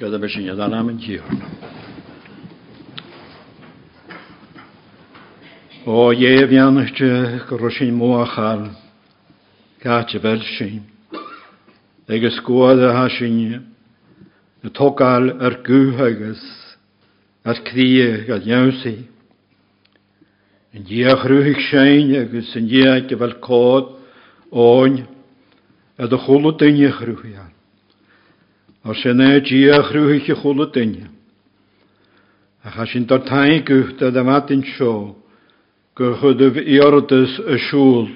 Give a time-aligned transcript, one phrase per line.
[0.00, 1.40] Gada bys yn ydyn am yn tiwrn.
[5.92, 7.10] O ief iawn ysdi
[7.50, 8.62] gwrwysyn mw a chal,
[9.84, 10.80] gati fel sy'n.
[12.16, 13.60] Ega sgwad a ha sy'n,
[14.64, 16.48] y togal ar gwyhagas,
[17.44, 18.96] ar crie gad iawsi.
[20.80, 23.96] Yn diach rwyhig sy'n agos yn diach gyfal cod,
[24.48, 25.02] o'n,
[26.00, 27.52] a dy chwlw dyniach rwyhian.
[28.80, 31.10] Ar sy'n ei dia chrwych i chwlw dynia.
[32.64, 35.16] A cha sy'n dod tain gwyht a damad yn sio,
[36.00, 38.08] gyrchydw i ordys y siŵl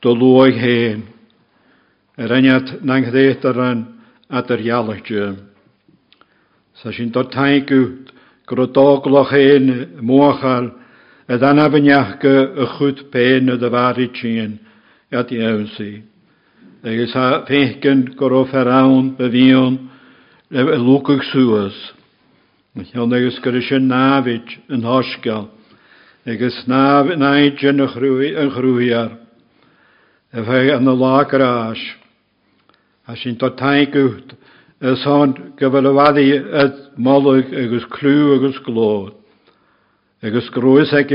[0.00, 1.02] do lwag hen.
[2.16, 3.82] Yr aniad na'n ghdeit ar yn
[4.32, 5.36] at yr ialach jym.
[6.80, 8.14] Sa sy'n dod tain gwyht
[8.48, 9.68] grodogloch hen
[10.00, 10.72] mwachal
[11.28, 14.56] a dan afyniachga y chwyd pen y dyfaru tîn
[15.12, 15.92] at i ewn ewnsi.
[16.88, 19.89] Agus a fechgyn goro ferawn byfion
[20.50, 21.76] befion y lwcwg sŵas.
[22.74, 25.44] Nhw'n agus gyda sy'n nafyd yn hosgal.
[26.26, 26.56] Agus
[28.56, 29.12] chrwyar.
[30.34, 31.84] Y fe yn y lag yr as.
[33.06, 33.14] A
[33.94, 34.34] gwt.
[34.82, 36.66] Ys hon gyfel y faddi y
[36.98, 39.14] molwg agus clw agus glod.
[40.26, 41.14] Agus grwys ag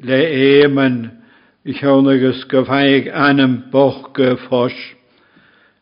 [0.00, 0.24] le
[0.64, 1.00] eman
[1.68, 4.76] i chawn agus gyfaig anam boch gyffos.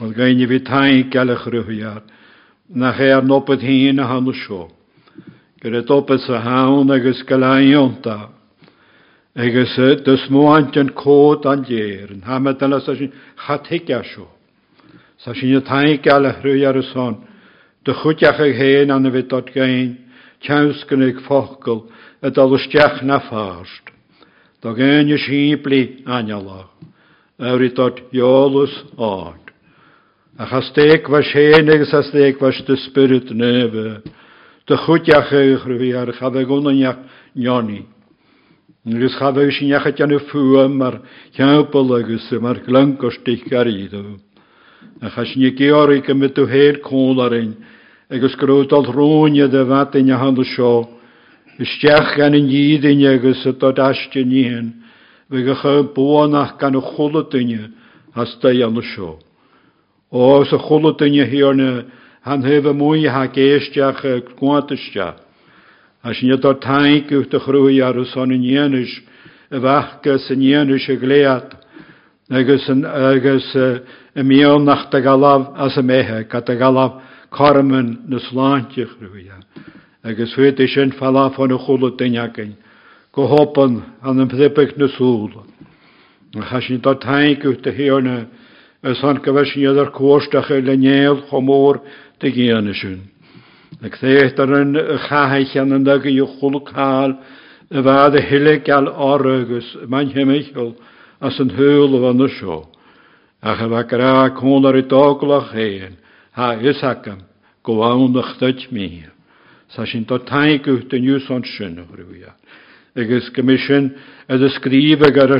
[0.00, 1.94] Oedd gael ni fi tain gael y chrwia.
[2.74, 4.68] Na che ar nopad hen a hanw sio.
[5.62, 8.30] Gyda dopad sa hawn agos galaion da.
[9.36, 10.92] Agus dys mwant yn
[11.46, 12.12] an djer.
[12.12, 13.12] Yn hamad yna sa sy'n
[13.46, 14.28] chategau sio.
[15.18, 17.20] Sa sy'n y tain gael y chrwia ar y son.
[17.84, 19.98] Dy chwtiach ag hen an y fyd dod gain
[21.08, 21.86] ik fokkel,
[22.22, 23.02] et allusteach
[28.98, 29.41] na.
[30.38, 34.02] A chastek was henig, a stek was de spirit neve,
[34.66, 36.96] de chutjach eugru ar chaf gunanjach
[37.36, 37.84] njoni.
[38.86, 41.02] Agus chaf eug sin jachat jan fu, mar
[41.36, 44.16] jaupel agus mar glankostich garido.
[45.02, 47.54] A chas ni georig met u heer kolarin,
[48.10, 50.88] agus grwyd oedd rŵn i ddyfad yn y handl sio.
[51.60, 54.72] Ysdiach gan yn nid yn agus y dod astion ni hyn.
[55.28, 56.80] Fe gach y bwonach gan
[58.14, 58.80] as an
[60.12, 61.84] ó sa chola duine hiorne
[62.22, 65.14] han heh muí ha géisteach cuaiste.
[66.04, 69.00] A sin net tain go de chhrúí ar san inhéis
[69.50, 71.48] a bhecha san héanúis a gléad,
[72.30, 73.56] agus agus
[74.14, 77.00] i méon nach a galh as a méthe cat a galh
[77.30, 79.40] karmen na sláinte chhrúia.
[80.04, 82.54] agus fé é sin fallá fan a chola daineagain,
[83.12, 85.44] go hopan an an plepeh na súla.
[86.34, 88.26] Na cha sin tá tain go de hiorne,
[88.82, 91.80] as an go bheith sin idir cóisteach le néal chomór
[92.18, 92.98] de géana sin.
[93.80, 94.74] Ag fécht ar an
[95.06, 97.14] chahaich an an daga i cholaáil
[97.70, 100.74] a bheit a hiile gal áragus man himiisiil
[101.20, 102.66] as an thuúla van na seo.
[103.42, 105.94] A cha bheith ra cónar i dágalach héan,
[106.32, 106.56] ha
[107.62, 109.06] go bhánach duit mí.
[109.68, 112.34] Sa sin do tain go den nniu an sin ruúia.
[112.96, 113.94] Agus gomission
[114.28, 115.38] a a scríbe gar ar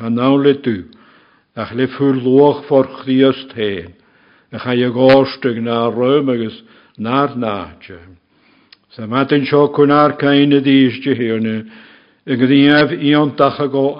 [0.00, 1.03] a
[1.56, 1.86] ach le
[2.24, 3.94] loch for chríos tain,
[4.52, 6.62] a cha a gáisteag ná roim agus
[6.98, 7.98] ná náte.
[8.90, 11.70] Sa mat an seo chunar caiine díiste héne,
[12.26, 13.98] a go dtíanamh íontacha go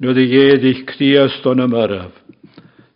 [0.00, 2.10] nu a dhéadich críos don am marrah.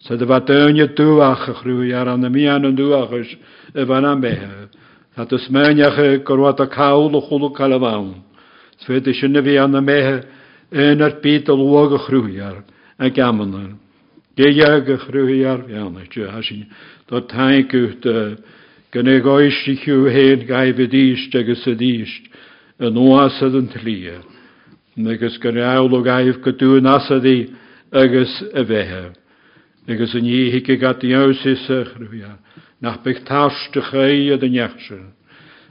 [0.00, 3.36] Sa dy fa dynnu dŵach a chrwy ar an ys
[3.74, 4.68] y fan am behe.
[5.14, 8.14] Sa dy smyniach y gorwad a cawl o chwlw cael y fawn.
[8.84, 10.16] Sfyd y sy'n fi an y mehe
[10.72, 11.98] yn ar byd o lwag
[12.98, 13.76] a gamanar.
[14.36, 16.66] Geag a chrwy ar fianach, dwi a sy'n
[17.10, 18.06] dod tain gwyt
[18.94, 22.28] gynnig oes i chiw hen gaif y dist agos y dist
[22.78, 24.20] yn oasad yn tlia.
[24.94, 27.38] Negus gynnig awl o gaif gydw'n asad i
[27.90, 29.02] agos y fehe.
[29.88, 32.38] Negys yn i hig i gat i aws i sychrwy ar.
[32.84, 35.06] Nach bych tarst y chai ad y niachsyn.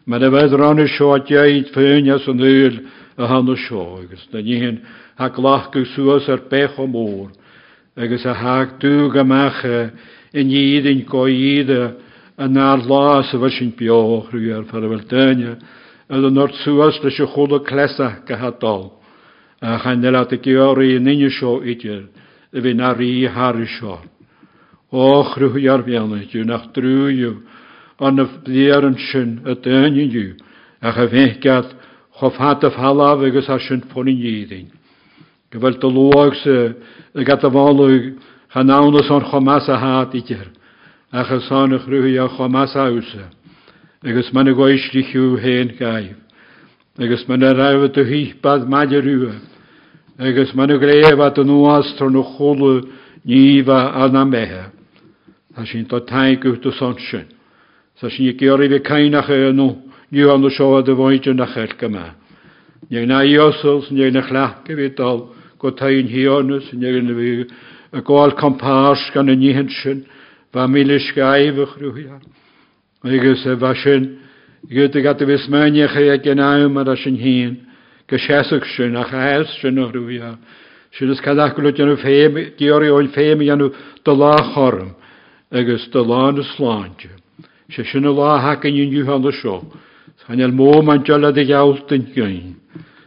[0.08, 2.80] Mae'n y fedd ron y sioad iaid ffyn as yn hyl
[3.16, 3.86] y han o sio.
[4.02, 4.82] Agos na ni hyn
[5.18, 7.32] ha glach gyswas ar bech o môr,
[7.98, 9.90] agus a hag dŵg am acha
[10.38, 11.72] yn idd yn goidd
[12.38, 15.56] a naar laas a bhesin beoch rú ar fer bhfuil daine
[16.10, 18.92] a an nort suas leis se choda clésa go hatdal.
[19.62, 22.08] A chain le a georí in inne seo idir
[22.54, 23.26] a bhí na rí
[24.92, 27.42] Har bheanna dú nach drúú
[28.00, 30.38] an bléaran sin a dainniu
[30.82, 31.74] a cha bhécead
[32.20, 34.70] chofhat a fallh agus a sin fóííing.
[34.70, 34.77] Go
[35.52, 36.76] bhfuil do loag se
[37.16, 38.18] a gat a bháú
[38.54, 40.52] cha nánas an chomas a hát idir
[41.12, 43.30] a cha sánach ruúí a chomas ása.
[44.04, 46.16] agus man goisriú héin gaibh.
[47.00, 49.36] agus man a do híbad maidir ruúa,
[50.20, 52.82] agus man gréh an nuastar nó chola
[53.26, 54.72] níomh a na méthe.
[55.56, 57.26] Tá sin tá taigú do san sin.
[58.00, 59.78] Sa sin géirí bh caiinach nó
[60.12, 62.12] nu an seo a bhhaide nach cheil go me.
[62.90, 67.32] Ne na Josels ne na chhlacha bhí dal go taon hionnus yn egen fi
[67.98, 70.04] y gol compars gan yn ihen sin
[70.54, 72.22] fa milis gaif ych rwy'n.
[73.08, 74.08] Agus e fa sin
[74.70, 77.58] gyda gada fes meini chi a genawm ar asyn hun
[78.10, 80.38] gysesach sin a chaes sin ych rwy'n.
[80.98, 83.72] Sin ys cadachgwlwyd yn y ffeim, diori o'n ffeim yn y
[84.06, 84.94] dyla chorm
[85.52, 87.14] agus dyla yn y slantio.
[87.74, 89.50] Se y la hac yn yw'n yw'n yw'n yw'n
[90.28, 92.56] yw'n yw'n yw'n yw'n yw'n yw'n yw'n yw'n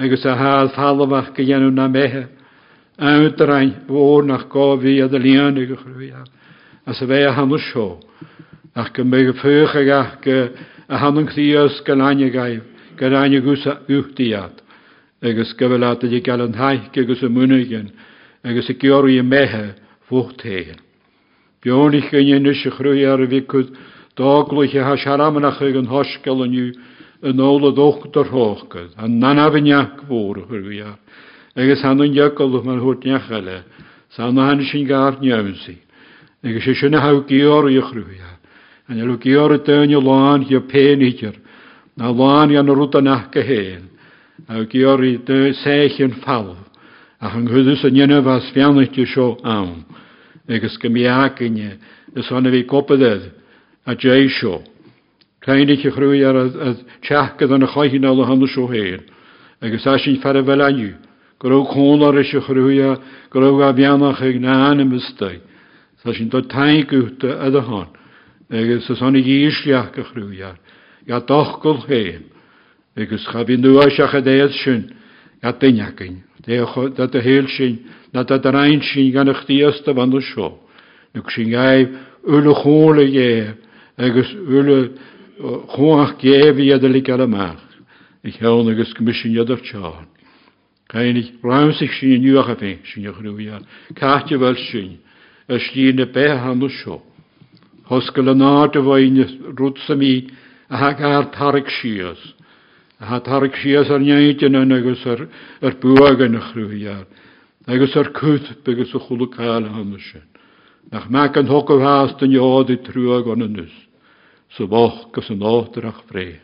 [0.00, 2.26] agus a hadd falafach gyda'n na mehe,
[3.00, 6.24] Uiterain oor nach gofi a de ag chrwia.
[6.86, 8.00] As a fe a han sio.
[8.76, 10.26] Ach gym meg ffych ag ach
[10.88, 12.62] a han yn chdios gylaen ag gaif.
[12.98, 14.60] Gylaen ag gwsa uchdiad.
[15.22, 17.90] Agus ydi gael yn haich agus y mwynigyn.
[18.44, 19.74] Agus y giori y mehe
[20.08, 20.80] fwcht hegen.
[21.62, 23.72] Bion ich yn ynys y chrwia ar y ficwyd
[24.16, 25.88] Daglich ha siaramanach ag an
[27.20, 28.94] yn ôl o ddwch o'r hochgyd.
[28.96, 30.94] A nan af yn iach fwr o'r gwya.
[31.56, 33.60] Agus han o'n iach olwch ma'n hwrt iach ale.
[34.16, 35.76] Sa'n o han sy'n gair niawn si.
[36.42, 38.32] Agus eisiau sy'n hawg gior i'ch rwyia.
[38.90, 41.24] Yn ylw gior y dyn i lan i'w pen i'ch
[42.00, 43.88] Na lan i'an o'r rwyd yn ach gyhen.
[44.48, 46.56] A gior i dyn sech yn ffalf.
[47.20, 49.84] A hynghydus yn yna fas fianach i'w sio awn.
[50.48, 51.70] Agus gymiag yn i.
[52.16, 53.28] Ys hwnna fi gobyddedd.
[53.84, 54.62] A jay sio.
[55.40, 59.00] Kleinig je chruúja a teachgad an a chaihin alle han seo héin.
[59.60, 60.94] Agus a sin fer vel aniu.
[61.38, 63.00] Gro chónar is se chhrúja
[63.30, 65.40] gro a bheannach ag nána mistei.
[66.04, 67.88] Tá sin do taigúta a a hán,
[68.50, 70.56] agus sa sanna díisleach go chrújaar,
[71.06, 72.24] ga dochgol héin,
[72.96, 74.52] agus cha bhí nuaiseach a déad
[76.96, 77.78] dat a sin
[78.12, 80.58] na dat a rein sin gannach tíasta van seo,
[81.14, 81.52] nu sin
[82.24, 83.54] ule chóla dhé
[83.98, 84.90] agus ule
[85.40, 87.62] chwach gef i adelik ar amach.
[88.22, 90.08] Ich hewn agos gymysyn iadaf tjarn.
[90.90, 93.60] Cain ich rhamsig sy'n yn ywach a fe, sy'n ywach rhyw ia.
[93.96, 94.98] Cati fel sy'n,
[95.48, 97.00] y sy'n y be ham o sio.
[97.88, 99.20] Hosgol y nad y fain
[99.54, 100.14] rwyd sami,
[100.68, 102.20] a hag ar tarig sias.
[103.00, 105.24] A ha tarig sias ar nyaid yn yn agos ar,
[105.62, 106.98] ar bwag yn ych rhyw ia.
[107.70, 110.26] Agos ar cwth bygos o chwlw cael ham sy'n.
[110.92, 113.62] Nach mac yn hogaf hast yn iod i trwyag o'n yn.
[114.56, 116.40] Sa bhoch gus an átarach fré.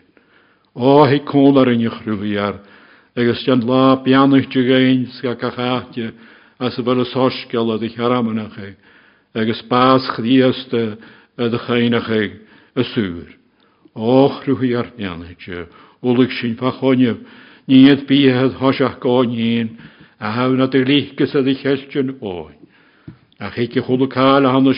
[0.76, 2.60] Á hí cónar in chrúiar,
[3.16, 6.12] agus gan lá beannachte géin ga cachaate
[6.58, 8.76] as sa bhfuil sosceil a d cheramanacha,
[9.34, 10.98] agus bás chríasta
[11.36, 12.30] a de chéanacha
[12.76, 13.26] a súr.
[13.96, 15.66] Áchruúí ar beannaite,
[16.02, 16.56] úlaigh sin
[19.00, 19.76] gáíon
[20.20, 22.56] a hana er líchas a d cheiltin óin.
[23.40, 24.72] A chéice chulaáil a hanna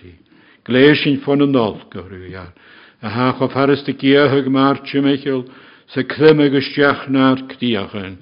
[0.00, 0.25] sin.
[0.66, 2.52] Gléir sin fan an nál gohrúar,
[3.00, 5.44] a ha go ferrasta giathe mar Michael,
[5.86, 8.16] sa crym agus deachnar cdíachan,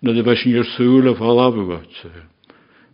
[0.00, 2.10] na de bhesin ar súla fá abugatse.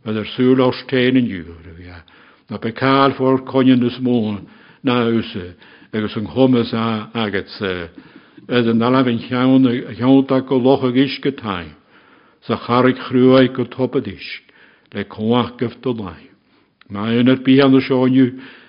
[0.02, 2.02] Bheit ar súla á stéin an dúra.
[2.48, 4.40] Na be cáil fór conan is mó
[4.82, 5.54] na úsa
[5.92, 7.88] agus an chomas a agat sa.
[8.48, 11.74] Ed an alafin cheann a cheanta go locha gis go taim,
[12.40, 12.56] sa
[14.94, 16.30] le cóachgah do lai.
[16.88, 18.40] Ma unar bí an seániu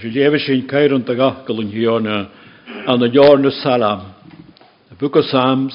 [0.00, 2.28] Tá sé léh sin céirn a gacail an hiíorna
[2.86, 4.14] an na deorna salam,
[4.88, 5.74] na bucha sams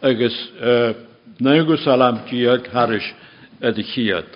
[0.00, 0.94] agus uh,
[1.40, 3.02] négu salamtíod Haris
[3.60, 4.26] a de chiad.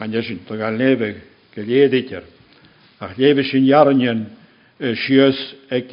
[0.00, 1.22] An sin tá gal léveh
[1.54, 2.24] go léadítear,
[3.00, 4.26] ach léveh sin jaran
[5.06, 5.86] sios ag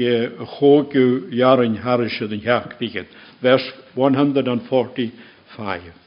[0.58, 3.06] chógiú jaran Harise den heachtíiget,
[3.44, 3.62] vers
[3.94, 6.07] 145.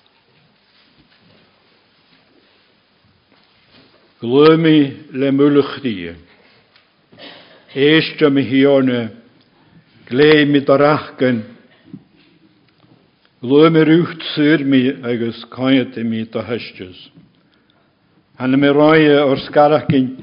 [4.21, 6.15] Glömi le mulchtie.
[7.75, 9.11] Eestem hione,
[10.11, 11.41] glé mi darachken.
[13.41, 17.09] Glömi rucht syr mi agus kainte mi ta hestes.
[18.37, 20.23] Han mi roie or skarachkin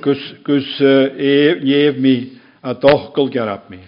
[0.00, 3.80] gus gus ev mi a dochkel gerap mi.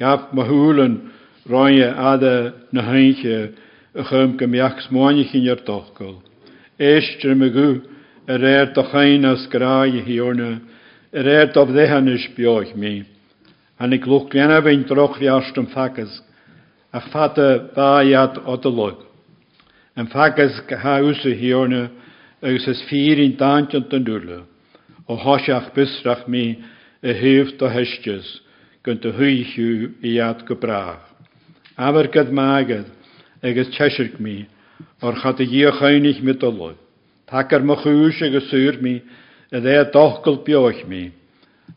[0.00, 1.12] Gaf ma hulen
[1.46, 3.54] roie ade na heinje,
[3.94, 6.18] a chymke miach smoanich in yer dochkel.
[6.80, 7.89] Eestem me gu,
[8.30, 10.60] er er to chainas graai hiorne,
[11.12, 13.02] er er to vdehanis bioich mi.
[13.78, 16.22] Han ik luch gena vein troch viastum fakas,
[16.92, 18.98] ach fate baiad o de log.
[19.96, 21.90] En fakas ha usse hiorne,
[22.42, 24.44] agus is vier in daantjant den dule,
[25.08, 26.62] o hosach bisrach mi
[27.02, 28.40] e heeft o hestjes,
[28.84, 31.00] gunt de huichu i ad gebraag.
[31.76, 32.86] Aber gad magad,
[33.42, 34.46] agus tjeshirk mi,
[35.02, 36.76] or chat a jiachainig mit o log.
[37.30, 39.00] Takar mo chúis agus súr mi,
[39.52, 41.12] a dé dochgol bioich mi.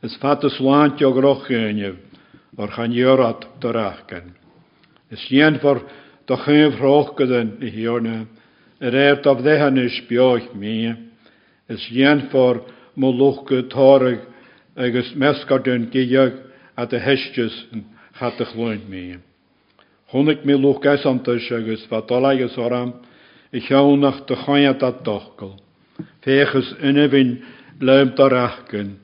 [0.02, 1.96] Is fat a sláint o grochúineh,
[2.58, 4.34] or chan jörat dorachgan.
[5.12, 5.80] Is sien for
[6.26, 8.26] do chymh rochgadan i hiorna,
[8.82, 10.90] a réirt of dhehanis bioich mi.
[11.70, 14.26] Is sien for mo luchga tárig
[14.76, 16.34] agus mescardun giag
[16.76, 17.54] a de hestes
[18.18, 19.18] chat a chlóint mi.
[20.12, 22.94] Honnig mi luch gaisantas agus fatolagus oram,
[23.54, 25.60] i cheannach do chaiad a dochgol.
[26.26, 27.38] Fechas unafyn
[27.80, 28.96] lym do rachgan,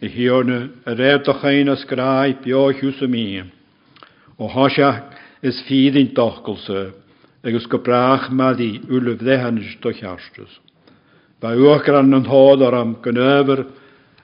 [0.00, 3.50] i hiorna a er réad a chain as grai biochus am iam.
[4.38, 5.12] O hosiach
[5.42, 6.94] is fydd yn dochgol sef,
[7.44, 10.56] agus go brach maddi wlyf ddehanys do chiastus.
[11.40, 13.66] Ba uach gran yn hod ar am gynnefyr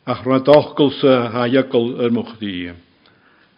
[0.07, 2.73] ach rhan dochgol sef haiagol yr mwchdi.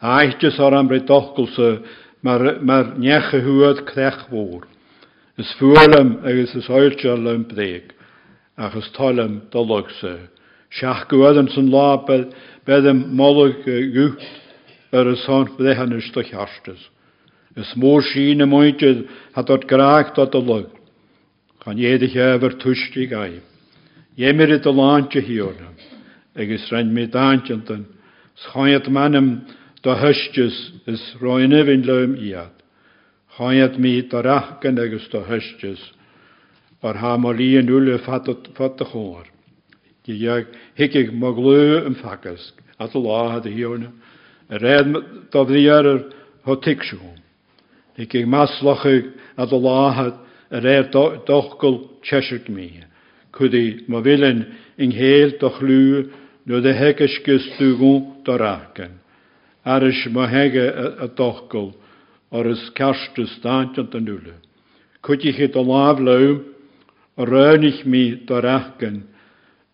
[0.03, 4.67] Aethus ar am rhaid dochgol sef mae'r niech y hwyd crech fwr.
[5.39, 7.93] Is fuorlam agus is oilte lem breek,
[8.57, 10.29] agus talm dologse.
[10.73, 12.33] Seach goan san lápel
[12.65, 14.25] bedem mollig gucht
[14.95, 16.81] ar is son bdehannis do cheastas.
[17.55, 20.71] Is mór sína mointe hat dort graach dat a lug.
[21.63, 23.43] Chan éidir hefer tuistí gai.
[24.17, 25.69] Jémir it a láintje hiorna,
[26.35, 27.13] agus rein mé
[28.89, 29.47] mannem
[29.83, 32.17] do hustes is roiine vin leum
[33.39, 33.73] iad.
[33.73, 35.81] Chaiad mi darachgan agus do hustes,
[36.83, 39.27] ar ha mar líon ule fat a chóir.
[40.07, 43.93] Geag hiig má glú an fakas, at a lá a hiorna,
[44.49, 46.13] a réad do bhíar
[46.45, 47.19] ho tiicsúm.
[47.99, 50.19] Ik ik maslachu a a láhad
[50.51, 50.91] a réir
[51.27, 52.85] dochgol tseisirt mí.
[53.33, 56.11] Cudi má villen in héel do chlú
[56.47, 56.73] nu de
[58.25, 59.01] doráken.
[59.65, 60.69] Aris má hege
[61.01, 61.75] a dochgol
[62.31, 64.35] or is kerstu staantjant an nule.
[65.03, 66.45] Kutich het a láf leum,
[67.17, 69.05] a rönig mi doráken,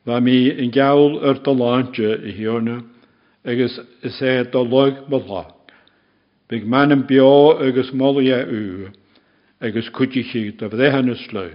[0.05, 2.83] wa mi in gaul de laantje i hiorne,
[3.45, 5.55] agus is é do log belach.
[6.49, 8.89] Big manim bio agus molia u,
[9.61, 11.53] agus kutichi da vrehanne sleu.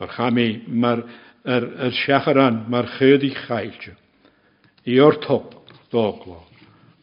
[0.00, 1.04] Ar chami mar
[1.46, 3.94] er, er seacharan mar chödig chailtje.
[4.86, 5.54] I or top
[5.92, 6.42] doglo,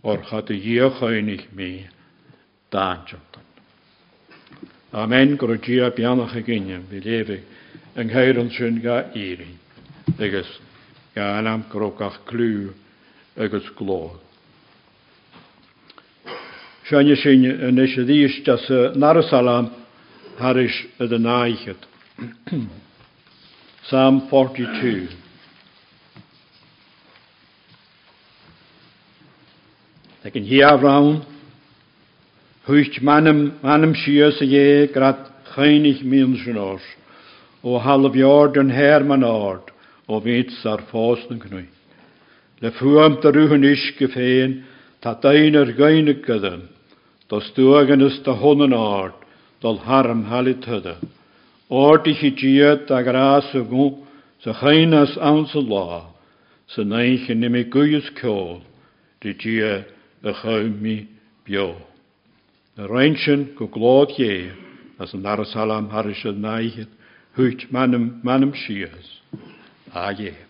[0.04, 1.88] or chat y giochainig mi
[2.72, 3.44] daantjantan.
[4.94, 7.42] Amen, gor gia bianach a lefi
[7.98, 9.58] yng Ngheiron sy'n ga iri,
[10.20, 10.48] agus
[11.16, 11.64] ga anam.
[16.88, 17.44] Seine sin
[17.80, 18.64] eisiau ddys jas
[18.96, 19.72] Narasalam
[20.40, 21.82] haris dynaichet.
[23.88, 25.10] Psalm 42.
[30.24, 30.84] Ac yn hiaf
[33.96, 35.22] sias y ie grad
[35.54, 36.84] chainig mi'n sy'n os,
[37.64, 39.24] o half iord yn her man
[40.08, 40.84] o fyts ar
[41.40, 41.66] cnwy.
[42.62, 44.64] Le fuam da ruhun iske féin,
[45.00, 46.68] ta deinar gainig gydan,
[47.30, 49.16] da stuagan is da honan ard,
[49.62, 50.98] dal haram halit hydda.
[51.70, 52.34] Ord ich i
[52.92, 54.08] a gras o gwn,
[54.44, 56.14] Sa chainas an sa lá,
[56.68, 58.62] sa naiche ni mi gwyys col,
[59.20, 59.84] di dia
[60.22, 61.08] y chawmi
[61.44, 61.74] bio.
[62.78, 64.52] na reinsin go glód hé
[65.00, 66.86] as an dar salam har se naithe,
[67.36, 69.08] thuút manam manam sias
[69.94, 70.47] a dhéh.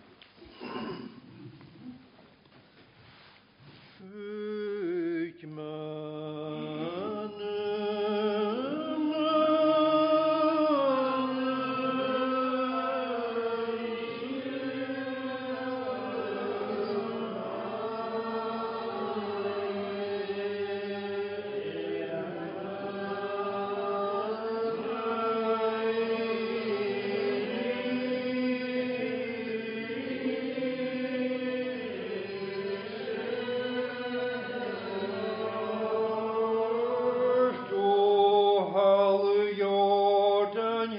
[39.46, 40.92] Jordan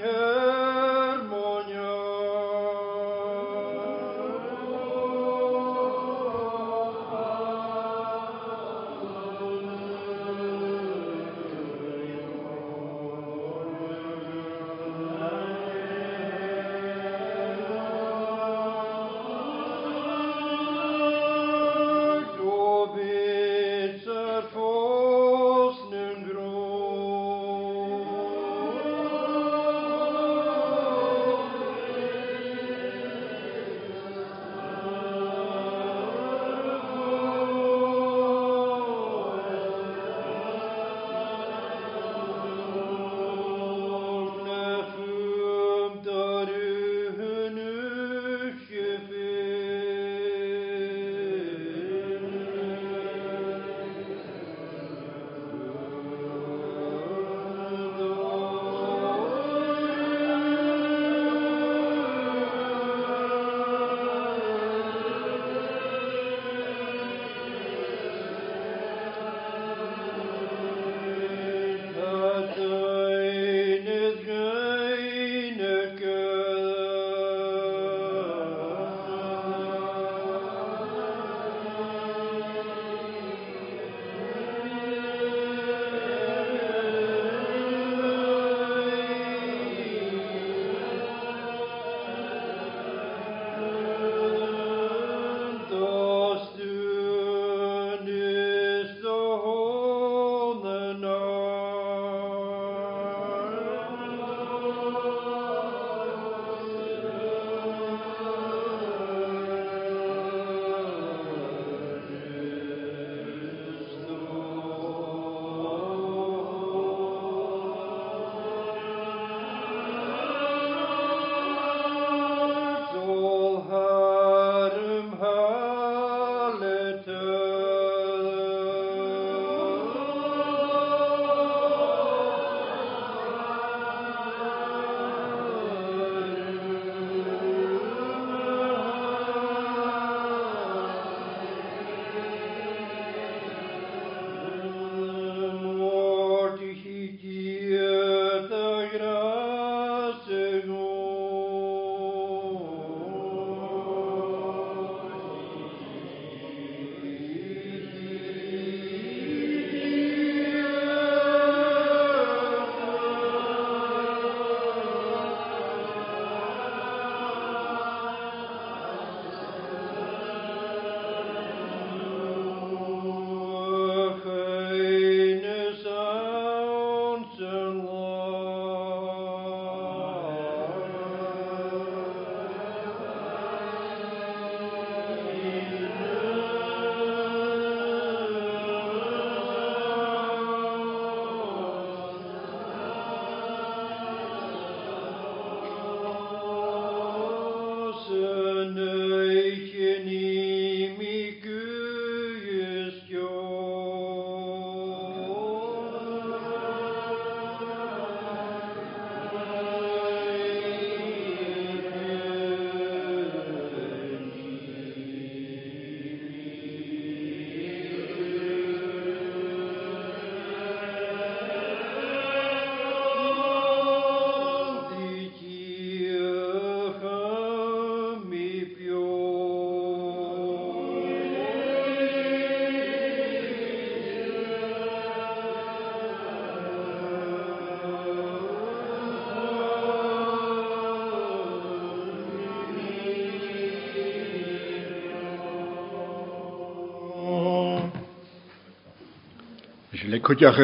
[250.09, 250.57] Is le kutjach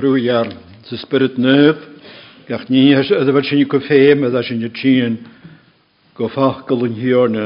[0.00, 0.48] groeiar,
[0.88, 1.76] ze spirit neuf,
[2.48, 5.18] gach nie has ydw fel sy'n go ffeim ydw sy'n y tîn,
[6.16, 7.42] go ffachgol yn hiorna.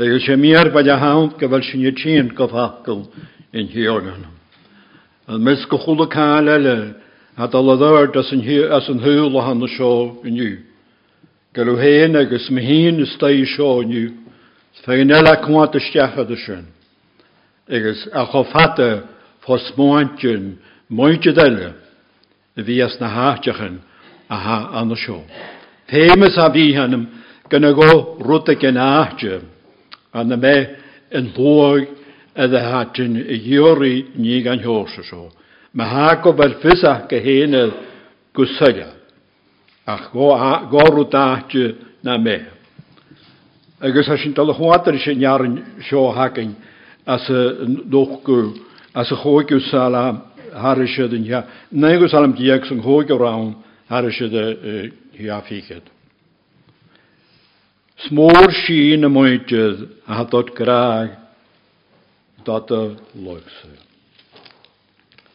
[0.00, 3.04] Ydw sy'n miar bad a hawn, go fel sy'n y tîn go ffachgol
[3.52, 4.16] yn hiorna.
[5.28, 6.78] Yn mis go chwla cael ele,
[7.36, 9.92] a dal a ddod as o sio
[10.24, 10.56] yn yw.
[11.52, 14.10] Gael o hen agos mae hyn ystau sio yn yw.
[14.88, 16.64] Fegin ela cwant ysdiach ad ysyn.
[17.68, 19.09] Agus a chofata
[19.44, 20.56] fos moantjun,
[20.88, 21.72] mointje delle,
[22.56, 23.80] de vias na haartjachen,
[24.28, 25.22] aha an sio.
[25.90, 27.06] Themes a fi hannym,
[27.50, 29.40] gyna go rwta gen aartje,
[30.12, 30.54] a na me
[31.14, 31.88] yn bwog
[32.34, 35.26] edrych hatyn i iori ni gan hiwrs o sio.
[35.74, 37.74] Mae hago fel ffysach gyhenedd
[38.34, 38.90] gwsylia,
[39.86, 40.30] ach go,
[40.70, 42.38] go rwta aartje na me.
[43.80, 45.54] Agus a sy'n dal y chwadr sy'n iarn
[45.88, 46.52] sio hagen
[47.08, 47.44] as y
[47.88, 48.50] ddwchgwr
[48.94, 50.22] as y chwygw salam
[50.54, 51.44] harisyd yn hia.
[51.70, 53.54] Neu salam diag sy'n chwygw rawn
[53.90, 54.46] harisyd y
[55.20, 55.86] hia ffigyd.
[58.06, 61.16] Smór sín y mwyntydd a dod graag
[62.46, 63.72] logse.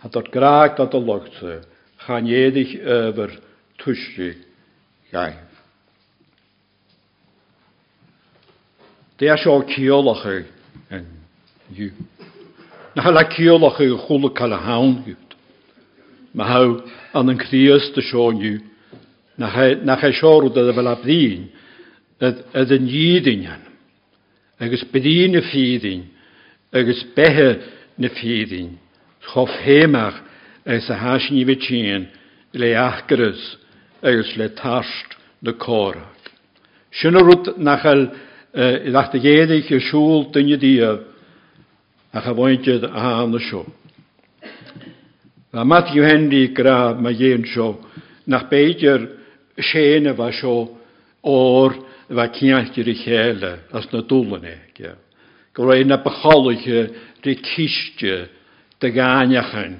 [0.01, 1.59] A dod graag dod y logse.
[2.05, 3.37] Chan edrych yfyr
[3.81, 4.33] twysi
[5.13, 5.61] gaif.
[9.17, 10.25] Dea sio ciolach
[10.91, 11.05] yn
[11.71, 11.93] yw.
[12.95, 15.17] Na hala ciolach y chwla cael y hawn yw.
[16.35, 16.69] Mae haw
[17.19, 18.59] an yn crias dy sio yw.
[19.35, 21.47] Na cha siorw dy fel abdyn
[22.23, 23.65] yd yn ydyn yan.
[24.63, 26.05] Agus bedyn y ffyddyn.
[26.71, 27.49] Agus behe
[27.99, 28.77] na ffyddyn.
[29.27, 30.21] Chof hemach
[30.65, 32.07] as a fe tîn
[32.53, 33.57] le achgyrys
[34.01, 35.51] agus le tarst na
[39.83, 41.14] siŵl dyn y diaf
[42.15, 43.65] a chafwyntyd a hân y sio.
[45.51, 47.73] A Matthew Henry gra mae ie'n sio,
[48.31, 49.03] na beidio'r
[49.59, 50.55] sien efa sio
[51.27, 51.75] o'r
[52.07, 54.55] efa cynnalltir i chele, as na dwlyn e.
[55.55, 56.81] Gwrwy'n na bycholwch e,
[57.23, 58.25] rhi cysio,
[58.79, 59.79] dy ganiachan,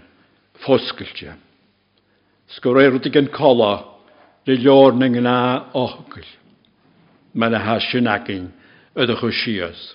[0.64, 1.36] ffosgyltio.
[2.56, 3.74] Sgwrwy'n rwyd i gen cola,
[4.48, 5.40] rhi lior na ngna
[5.76, 6.28] ohgyl.
[7.36, 8.50] Mae'n a hasio'n agyn,
[8.96, 9.94] ydych o sias.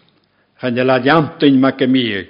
[0.60, 2.28] Chan y ladiantyn ma gymig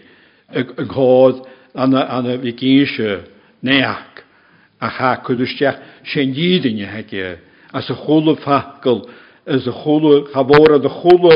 [0.54, 1.42] y ghodd
[1.74, 3.20] an y vigíse
[3.66, 4.22] neach
[4.80, 5.80] a cha cwdwstiach
[6.12, 7.24] sy'n dydyn i hegi
[7.76, 9.02] as y chwlw ffacl
[9.50, 11.34] as y chwlw chafora dy chwlw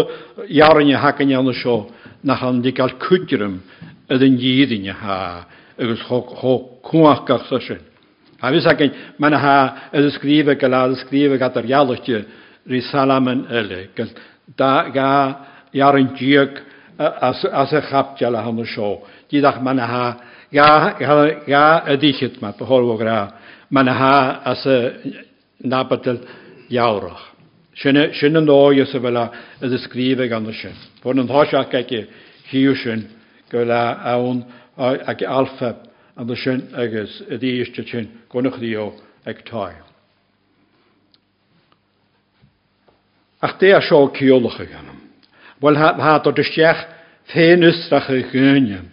[0.48, 1.76] iaran i hacan iawn o sio
[2.22, 3.58] na chan di gael cwdrym
[4.14, 5.18] ydyn dydyn i ha
[5.78, 6.54] agos ho
[6.86, 7.82] cwach gach sa sy'n.
[8.40, 8.82] A fys ac
[9.18, 9.56] mae'n ha
[9.92, 12.10] yd ysgrifau gael a ysgrifau gada'r ialwch
[12.70, 13.88] ri salaman yle.
[14.56, 15.10] Da ga
[15.74, 16.62] iaran diag
[16.98, 18.90] as y chapdial a hwn o sio.
[19.30, 20.04] Dydach ma'n ha,
[20.54, 23.18] ga y ddichyd ma, byhol o gra,
[23.70, 24.16] ma'n ha
[24.52, 24.78] as y
[25.64, 26.20] nabadl
[26.70, 27.30] iawrach.
[27.74, 30.76] Sy'n yn ddoi ys y fel y ddisgrifau gan y sy'n.
[31.02, 32.04] Fod yn hosiach ag i
[32.52, 33.08] hiw sy'n
[33.50, 33.82] gael a
[34.14, 34.44] awn
[34.78, 35.74] ag alfa
[36.14, 38.92] an y sy'n agos y ddiiste sy'n gwnwch ddio
[39.26, 39.82] ag tael.
[43.44, 45.03] Ach de a sio ciolwch y ganam.
[45.64, 46.80] Wel ha o dystiach
[47.32, 48.90] ffein ysrach y gynion.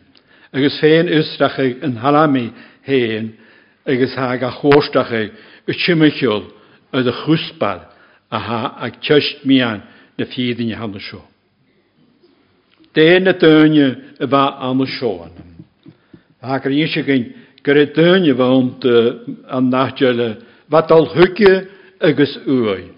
[0.55, 2.45] Agus ffein ysrach yn halami
[2.87, 3.33] hen
[3.83, 6.45] agus ha a chwstach y chymichiol
[6.95, 7.83] y dy chwsbad
[8.31, 9.83] a ha ag tyst mian
[10.15, 11.19] na ffydd yn hanno sio.
[12.95, 13.91] Dyn y dynio
[14.23, 15.51] y fa anno sio anam.
[16.39, 17.33] Ac yr eisiau gyn
[17.67, 18.87] gyda dynio fa ond
[19.51, 20.37] am nachdiol
[20.71, 21.65] fadol hwgio
[21.99, 22.93] agus wy.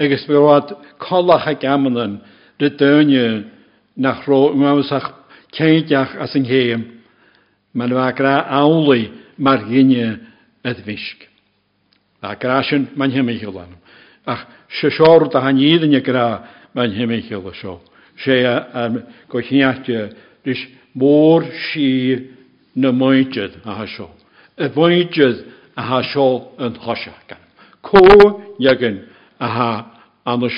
[0.00, 2.22] Agus mi roed colach ag amanan
[2.56, 3.44] de deunje
[3.96, 4.52] nach ro
[4.90, 6.82] ach keintjach as een heem,
[7.72, 10.18] maar wa gra auli mar ginje
[10.62, 11.28] het wisk.
[12.20, 13.76] Wa graschen man hemmigel an.
[14.24, 17.80] Ach, se sor da han jeden gra man hemmigel so.
[18.16, 20.10] Sé am kochniachtje,
[20.44, 22.30] dus moor si
[22.74, 24.10] na mointjed a ha so.
[24.56, 25.44] E vointjed
[25.76, 27.42] a ha so een hosja kan.
[27.82, 29.04] Ko jagen
[29.40, 29.70] a ha
[30.24, 30.50] an de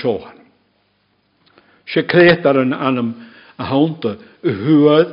[1.86, 3.14] Se crétar an anam
[3.58, 5.08] a hánta a thuad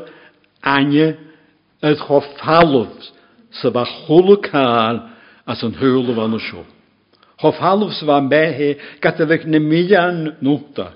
[0.62, 1.18] aine
[1.82, 2.90] a cho fallh
[3.52, 4.98] sa bh cholaáil
[5.46, 6.66] as an thuúlah an seo.
[7.40, 8.70] Cho fallh sa bh béhé
[9.02, 10.88] gat a bheith ne mían nóta.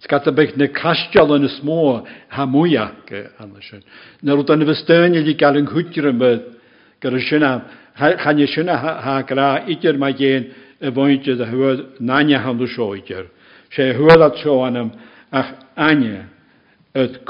[0.00, 3.82] Sgat a bheith na caisteal an is mó ha muach an sin.
[4.22, 6.40] Na rút an bhsteine dí gal an chuútear an bud
[7.00, 7.50] gur sinna
[7.98, 10.44] channe sinna ha gra idir mai géan
[10.80, 13.26] a bhainte a thuad náine hanú seoidir.
[13.70, 13.94] Sio idir.
[13.94, 14.90] Se hwyd at sio anam
[15.32, 16.26] ach anye
[16.94, 17.24] het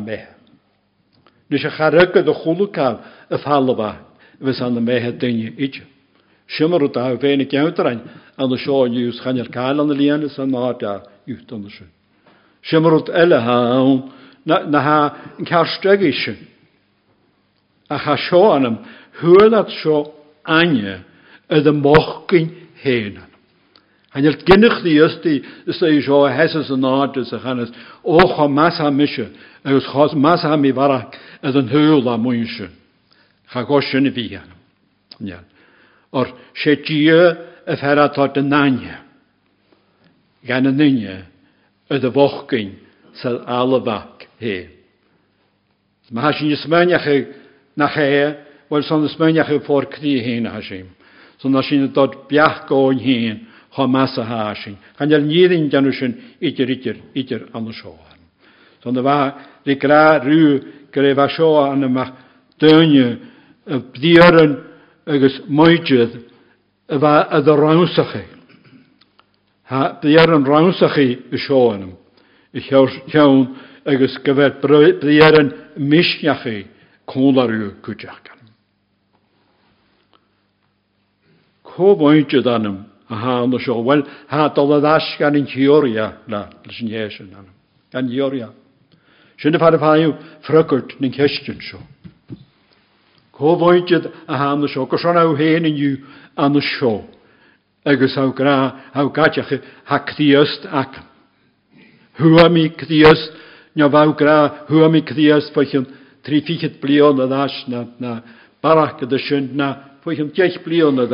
[0.00, 0.28] mehe.
[1.50, 2.98] Rys y charygyd y chwlwcal
[3.30, 3.96] y falabach
[4.40, 5.84] fys an mehe dynnu idio.
[6.48, 8.00] Siymar o da fe'n y gewdrain
[8.36, 11.70] an sio yn yw's chanel cael an y lianus an nod a yw't an y
[11.70, 11.86] sio.
[12.64, 13.58] Siymar o ele ha
[14.44, 16.36] na ha cael streg eisiau.
[17.88, 17.96] A
[20.48, 21.04] sio anya
[21.50, 22.50] ydy mochgyn
[22.82, 23.18] hen.
[24.10, 27.70] Han er gynnwch di ysti, ys ei sio heses yn adys a chanes,
[28.02, 29.28] och o mas ha misio,
[29.64, 32.68] agus chos ha mi farach yd yn hwyl a mwysio.
[33.52, 34.52] Cha i fi han.
[35.20, 35.40] Ja.
[36.12, 39.04] Or se dia y fera tot y nanya.
[40.46, 41.26] Gan y nynja
[41.90, 42.76] ydy fochgyn
[43.20, 44.68] sy'n alabach he.
[46.10, 47.06] Mae hasyn ysmynach
[47.76, 50.88] na che, Wel son ys mewn iach yw ffwr cdi hyn a hasim.
[51.40, 53.44] Son na sy'n dod biach goen hyn
[53.76, 54.76] ho mas a hasim.
[54.98, 58.18] Gan i'r nidyn gan yw sy'n idyr idyr idyr an y sioan.
[58.82, 59.18] Son na fa
[59.64, 60.58] di gra rhyw
[60.92, 62.08] gref a sioan yma
[62.60, 63.06] dynnu
[63.68, 64.58] y bdiaryn
[65.08, 66.18] agos moedydd
[66.88, 68.26] y fa ydyrrawsach chi.
[69.68, 71.96] Ha, bdiaryn rawsach chi y sioan yma.
[72.52, 73.44] i llawn
[73.88, 76.64] agos gyfer bryd yn misniach chi
[77.08, 78.27] cwnlar yw gwydach.
[81.78, 83.78] Cwbwyntio danam a an sio.
[83.82, 87.54] Wel, ha dol a ddas gan yn hioria na, lysyn iesyn anam.
[87.92, 88.48] Gan hioria.
[89.38, 91.78] Sy'n y paraf haiw ffrygwrt ny'n cestiwn sio.
[93.38, 94.88] Cwbwyntio a an sio.
[94.90, 95.92] Gos aw hen yn yw
[96.34, 97.04] an sio.
[97.86, 98.56] Agus aw gra,
[98.90, 99.52] aw gatiach
[99.86, 100.98] ha cdiast ac.
[102.18, 103.36] Hwa mi cdiast,
[103.78, 105.86] nio faw gra, hwa mi cdiast, fwychyn
[106.26, 108.16] tri fichet blion a ddas na, na
[108.58, 109.70] barach gyda sy'n na,
[110.02, 111.06] fwychyn diech blion a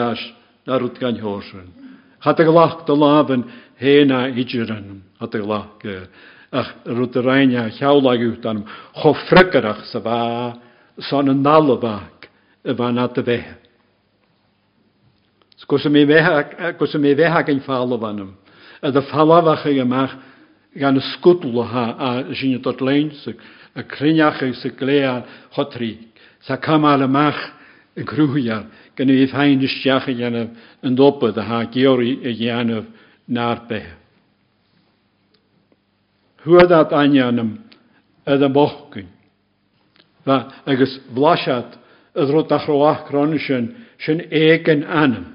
[0.67, 1.71] na rwt gan hosyn.
[2.25, 3.45] Had y glach dy lafen
[3.81, 5.89] hena idgeran, had y glach
[6.55, 8.63] ach rwt y rhaenia llawlag yw dan
[9.01, 10.19] cho ffrygarach sa fa
[11.11, 12.29] son yn nalabag
[12.63, 13.57] y fan at y fehe.
[15.65, 16.05] Gwrs mi
[17.17, 18.33] fehag yn ffalo fan ym.
[18.85, 20.15] Ydw ffalafach ei ymach
[20.79, 22.11] gan sgwdl ha a
[22.63, 23.11] dod lein
[23.75, 25.15] y cryniach ei sy'n glea
[25.57, 25.99] hotri.
[26.47, 27.41] Sa camal ymach
[28.03, 30.51] grúar gan i feininisteach a dhéanamh
[30.83, 32.87] an dopad a há georí a dhéanamh
[33.29, 33.95] nábethe.
[36.43, 37.59] Thuadat aannam
[38.27, 39.07] a an bochcuin.
[40.27, 41.79] Ba agus bhlaisiat
[42.15, 45.27] a rud a chroáchránne sin sin éan anam.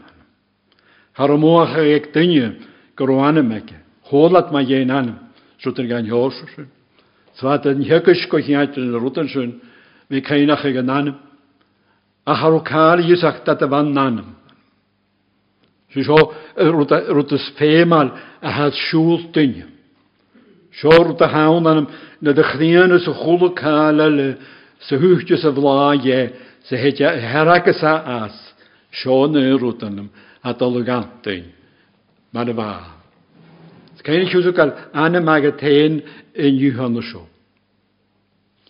[1.13, 2.55] Har mócha ag duine
[2.95, 3.75] go roianam meice,
[4.11, 5.19] Hólat má dhé anam
[5.63, 6.67] sútar gan heir sin.
[7.37, 9.61] Svá an hegus go cheantil na rutan sin
[10.09, 11.28] mé chéanaach ag an anam.
[12.23, 14.35] a Harokali sagt att det var Nanam.
[15.93, 16.33] Så
[17.07, 18.09] rutas femal
[18.41, 19.63] a hat shultin.
[20.73, 21.87] Så ruta haunanam
[22.19, 24.35] na de chrianus a chulukalal
[24.79, 26.29] sa huhtjus a vlaje
[26.63, 28.53] sa hetja herakas as.
[28.91, 30.09] Så nu rutanam
[30.41, 31.43] at alugantin.
[32.31, 32.81] Men det var.
[33.95, 36.01] Ska ni tjusukal anamagatén
[36.33, 37.38] en juhanusjok.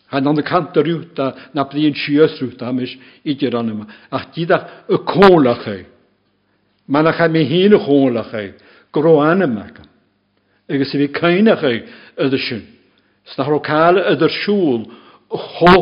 [0.10, 3.86] Han an de kant der ruta na blien sjösruta mis idir an yma.
[4.12, 5.86] Ach didach y cólach ei.
[6.88, 8.54] Man ach me hyn y cólach ei.
[8.92, 9.68] Gro an yma.
[10.70, 11.84] Agus vi kainach ei
[12.18, 12.64] ydy sy'n.
[13.36, 14.88] Snach ro cael ydy'r siŵl.
[15.30, 15.76] Cho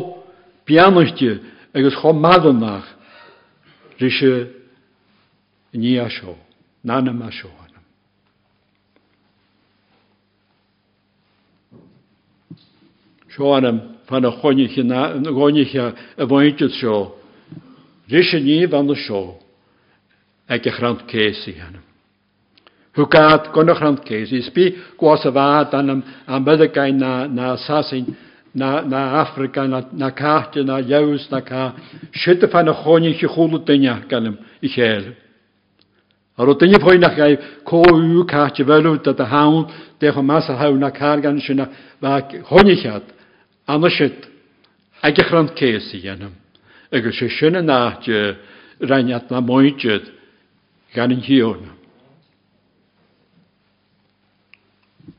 [0.68, 1.40] bianwchtio.
[1.74, 2.88] Agus cho madonach.
[4.02, 4.48] Rysio
[5.74, 6.36] ni a sio.
[6.84, 7.52] Nan yma sio.
[13.32, 17.16] Sio anam fan a choniche a bhaintid seo,
[18.10, 19.36] rys a níomh an seo
[20.48, 21.84] ag a chrant céisi hannam.
[22.96, 28.16] Hwgad gwn o'ch rhan céisi, sbi gwas a fad anam am byddegain na, na sasin,
[28.56, 28.82] na,
[29.22, 31.74] Afrika, na, cahtio, na iaws, na ca,
[32.24, 35.12] sydd y fan a choniche chwlw dynia ganam i chael.
[36.38, 37.36] Ar o dynia pwy na gai,
[37.68, 39.68] co yw cahtio felw, da da hawn,
[40.00, 40.56] dech o mas a
[42.88, 43.02] na.
[43.68, 44.28] Anasyd,
[45.04, 45.20] ag
[45.60, 46.32] ces i enam.
[46.92, 47.20] Agus
[48.80, 50.08] rhainiad na moedjyd
[50.96, 51.66] gan yn hiwn.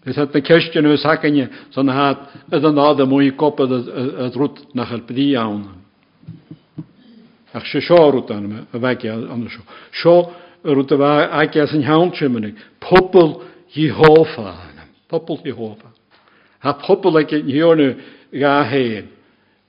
[0.08, 4.30] Ys hat na cestiwn o'r sacan i, son hat ydyn nod y mwy gopad y
[4.32, 5.66] drwt na chalbdi iawn.
[7.52, 9.44] Ach se sio rwt an y fagi an
[13.76, 14.54] Jehofa.
[15.08, 15.92] Pobl Jehofa.
[16.64, 17.84] Ha pobl ag yn hiwn
[18.32, 18.64] ga.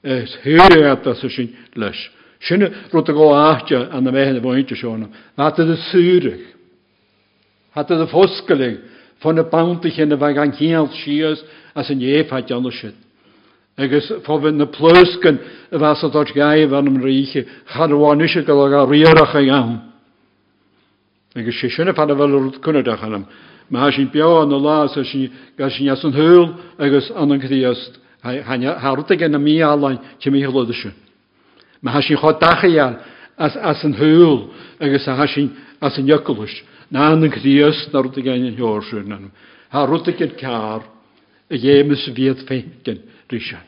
[0.01, 2.09] Es hyre at as sin leis.
[2.41, 5.09] Sinne rot a go áte an na méhan a bhainte seánna.
[5.37, 6.55] Hat de súrich.
[7.75, 7.89] Hat
[9.21, 11.43] van y bantych yn y fag an hiel sias
[11.75, 12.95] as ef had jan sydd.
[13.77, 15.39] Agus fofyn na plysgan
[15.71, 19.41] y fas o dod gai fan ym reiche, charwan eisiau gael ag a riarach a
[19.41, 19.79] iawn.
[21.35, 23.25] Agus sé sinna fan y fel wrth cwnnydach anam.
[23.69, 27.39] Mae sy'n bio yn y las a sy'n gael sy'n jas yn hwyl agus an
[27.39, 27.99] cyddiast.
[28.23, 30.93] harta gen na mí álain ce mí Mae
[31.81, 32.99] Me ha sin chá dachaal
[33.37, 38.21] as as an húil agus a sin as an jokullis, ná an chríos na ruta
[38.21, 39.31] gan an heorsúnanm.
[39.71, 40.83] Tá ruta car, cár
[41.49, 43.63] a dhémas viad fécin rísan.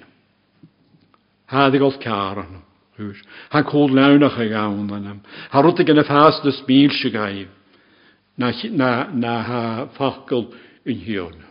[1.48, 2.64] Hádig gáil cáran
[2.98, 3.18] hús.
[3.50, 5.22] Tá có lenach a gáanam.
[5.52, 7.48] Tá ruta gan a fás na smíl se gaib
[8.38, 10.52] na na na ha fakul
[10.86, 11.51] yn hiúna.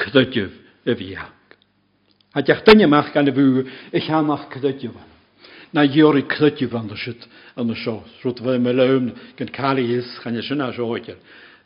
[0.00, 0.52] cydydyf
[0.84, 1.58] y fiag.
[2.34, 5.10] A diach dyn ymach gan y fw y llamach cydydyf yn.
[5.74, 7.26] Na iori cydydyf yn ddysyd
[7.62, 8.00] yn y sio.
[8.22, 11.20] Rwyd fe me lewn gan cael ei hys gan y syna sio oedil.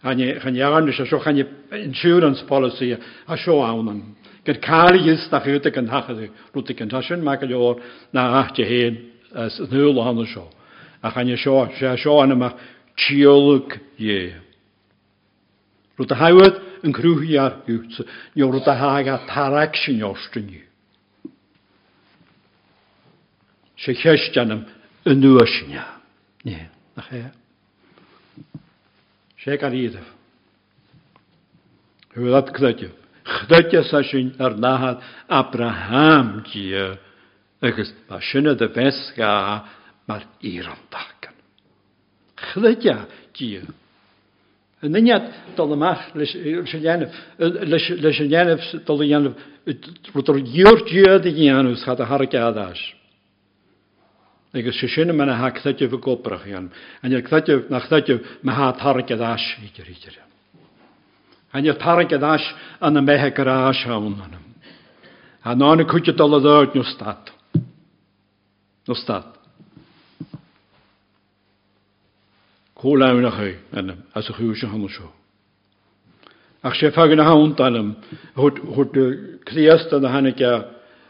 [0.04, 1.46] Gan i agan ysio sio gan i
[1.80, 4.02] insurance policy a sio awnan.
[4.44, 6.30] Gan cael ei hys na chydig yn hachyddi.
[6.52, 9.00] Rwyd i gyntasyn ma gael o'r na ahti hen
[9.72, 10.46] nŵl o'n y sio.
[11.00, 12.52] A gan i sio sio yn yma
[13.08, 14.34] tiolwg ie.
[15.96, 18.00] Rwyd y hawyd yn grwhi ar hwt,
[18.36, 20.62] niwr da hag a tarag sy'n ostyn ni.
[23.78, 24.64] Se chestianam
[25.06, 25.86] yn nhw ysyn ia.
[26.48, 26.62] Ie,
[26.96, 27.24] na che.
[29.42, 30.14] Se gan iddaf.
[32.16, 32.94] Hwydad gdydif.
[33.28, 36.96] Gdydif sa sy'n ar nahad Abraham gyda.
[37.62, 39.30] Agus mae sinna dy fesga
[40.06, 41.36] mae'r iron dagan.
[42.50, 43.00] Chlydia
[43.34, 43.74] gyda.
[44.82, 45.04] En dan
[48.30, 49.34] dhéanamh dal dhéanamh
[50.14, 52.78] wat er dúirtú de dhéanús chat a Har gadáis.
[54.54, 56.70] Agus sé sinna mena ha bh goprach an
[57.02, 60.16] ar chluite nach chluite me há tar gadáis íidir íidir.
[61.52, 62.44] An ar tar gadáis
[62.80, 64.30] an na méthe gorás hánam.
[65.44, 67.30] A nána chuite dal a dúirt nó stad.
[68.86, 69.37] nó
[72.80, 75.10] Cholaimnach é anam as a chuúise hanna seo.
[76.62, 77.96] Ach sé fagan eh, na hant anam
[78.36, 78.94] chut
[79.44, 80.46] críasta na hana ce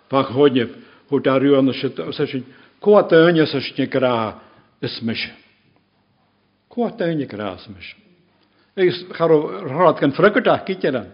[0.08, 0.70] fachóineh
[1.10, 2.44] chut darú anna sin
[2.80, 4.40] cóine sa sne gorá
[4.80, 5.30] is meise.
[6.70, 7.88] Cóine gorá meis.
[8.74, 11.12] Igus charrád gan frigadach cítean.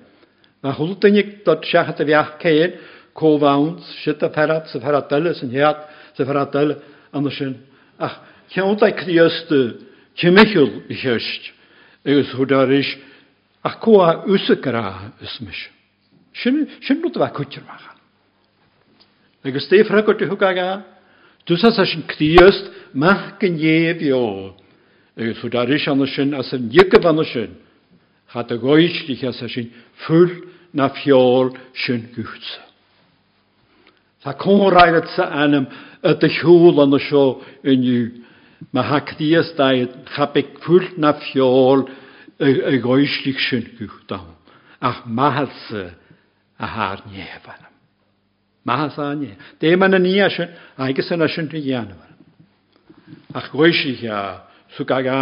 [0.63, 2.79] Na chultainnig dat seachat a bheach céir
[3.13, 5.79] cóhhains si a ferrat sa ferrat duile san heat
[6.17, 6.79] sa ferrat duile
[7.13, 7.59] anna sin.
[7.99, 8.21] Ach
[8.55, 11.51] ceanta críasta eh, I cheist
[12.05, 12.87] agus chudar is
[13.65, 15.69] ach cóa úsa gorá is mis.
[16.35, 17.97] Sin sin nu bheith cuitirmachchan.
[19.45, 20.85] Agus téfra go tu thuga
[21.47, 24.55] dúsa sa sin críost meach gan éh beo
[25.17, 27.57] agus chudar is anna sin as an dhiice banna sin
[28.33, 29.73] chat a gáistíthe sa sin
[30.07, 30.31] full
[30.73, 32.63] na fiol sin gútsa.
[34.23, 35.67] Tá córáile sa anam
[36.03, 37.43] a de siúil an seo
[38.75, 39.71] Mae hacdias da
[40.15, 41.87] chabeg pwylt na ffiol
[42.43, 44.33] y goeslig sy'n gwychdawn.
[44.83, 45.93] Ach mahalsa
[46.59, 47.63] a har nefan.
[48.67, 49.39] Mahalsa a nefan.
[49.63, 51.93] Dim yn y ni asyn, agos yn asyn ni ian.
[53.35, 54.45] Ach goeslig a
[54.77, 55.19] sugaga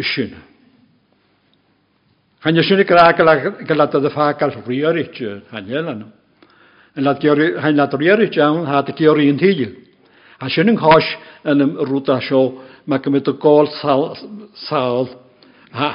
[0.00, 0.36] ysyn.
[2.46, 6.12] Hanya sy'n y gra galad oedd y ffagal rhywr eich hanyl anna.
[6.96, 9.85] Hanyl adrwyr eich iawn, had y dior un hiliw.
[10.40, 11.06] A sy'n yng nghoes
[11.48, 12.42] yn ymrwyd asio,
[12.84, 13.70] mae gymryd o gol
[15.76, 15.90] ha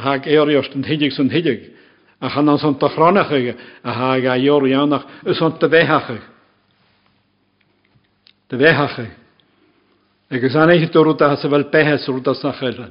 [0.00, 1.68] ha eoriost yn hydig sy'n hydig.
[2.20, 3.54] A chanan sy'n dychronach ag
[3.84, 6.24] a hag a iorionach ysyn dyfehach ag.
[8.50, 9.12] Dyfehach ag.
[10.30, 12.88] Ac ys anna eich dwrwyd a sef fel behes rwyd as na chyrra.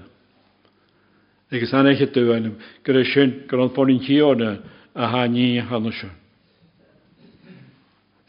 [1.51, 2.49] Ac ys anna eich dwrwyd
[2.86, 6.09] gyda sy'n gyda'n ffôn i'n chi o'n a ha ni hanosio.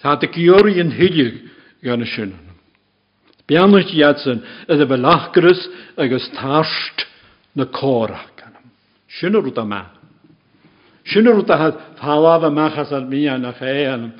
[0.00, 1.40] Sa dy gyori yn hydig
[1.84, 2.50] gan y sinna.
[3.50, 5.62] Bianwyd iadsen ydy fe lachgrys
[5.98, 7.06] agos tarst
[7.58, 8.54] na cora gan.
[9.18, 9.82] Sin yr wrth yma.
[11.10, 14.12] Sin yr wrth ahad falaf yma chas ar mi an a fe an.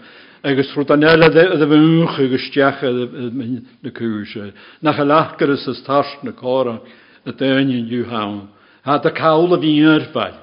[0.43, 4.35] Agos rwyd anel ydy fe ywch agos diach na cwys.
[4.35, 4.51] E.
[4.83, 6.81] Na cha lachgrys ys tarst na cora
[7.23, 8.45] y dynion yw hawn.
[8.83, 10.39] Ha dy cawl y fi yrfau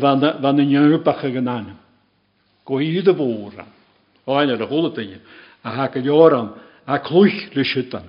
[0.00, 1.78] fan y nywbach ag yn anem.
[2.64, 3.64] Gwydd y fôr.
[4.32, 5.18] Oen ar y hwyl y.
[5.64, 6.52] a ha gael am,
[6.86, 8.04] a clwych lysydan.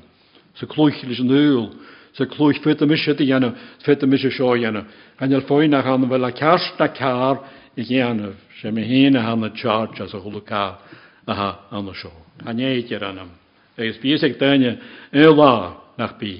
[0.55, 1.69] So yn ŵl,
[2.15, 3.51] so clwych ffyd y mysio di yna,
[3.83, 4.85] ffyd y mysio sio yna.
[5.19, 7.41] Gan i'r ffwyn a chan fel a cast na car
[7.75, 10.79] i gianaf, se mi hyn a han y charge as a hwle car
[11.27, 12.11] a ha an y sio.
[12.45, 13.31] A neud i'r anam.
[13.77, 14.77] Eis bysig dyna,
[15.11, 16.37] y la nach bi.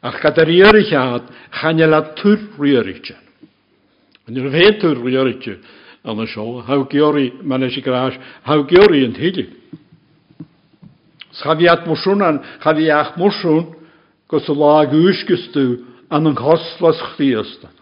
[0.00, 1.28] Gada riorig ad,
[1.60, 3.12] chan i'r la tur riorig
[4.28, 5.48] Yn yw'r fe tur riorig
[6.04, 6.60] an y sio.
[6.64, 8.16] Haw giori, man eisiau gras,
[8.48, 9.04] haw giori
[11.38, 13.74] Schafiat mwyswn an, chafiach mwyswn,
[14.30, 17.74] gos y lag ysgystw an yn coslas chdiastan.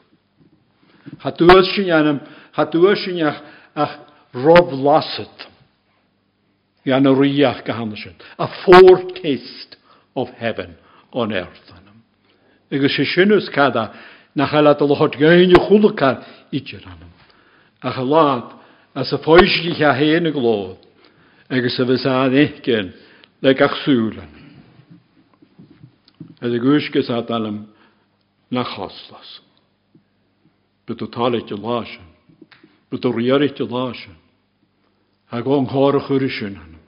[1.24, 2.20] Ha dwys sy'n anam,
[2.56, 3.40] ach,
[3.74, 3.94] ach
[4.34, 5.48] rob lasit.
[6.84, 7.64] Gan y riach.
[8.38, 9.76] A foretaste
[10.14, 10.76] of heaven
[11.12, 11.72] on earth.
[12.70, 13.92] Agus sé sinnus cada
[14.34, 16.22] nach chaile a lehot gaine chulacha
[16.52, 17.12] idir anam.
[17.82, 18.52] A cha lád
[18.94, 20.76] as a fóisí a héana glód
[21.48, 21.56] a
[23.42, 24.28] écin le ach súlan.
[26.40, 27.66] A a gúisgus á dalm
[28.50, 29.40] nach choslas.
[30.86, 32.00] Bud táid láise,
[32.90, 34.10] bud ó riirt láise,
[35.30, 36.80] a go an háir chuiri sin anam.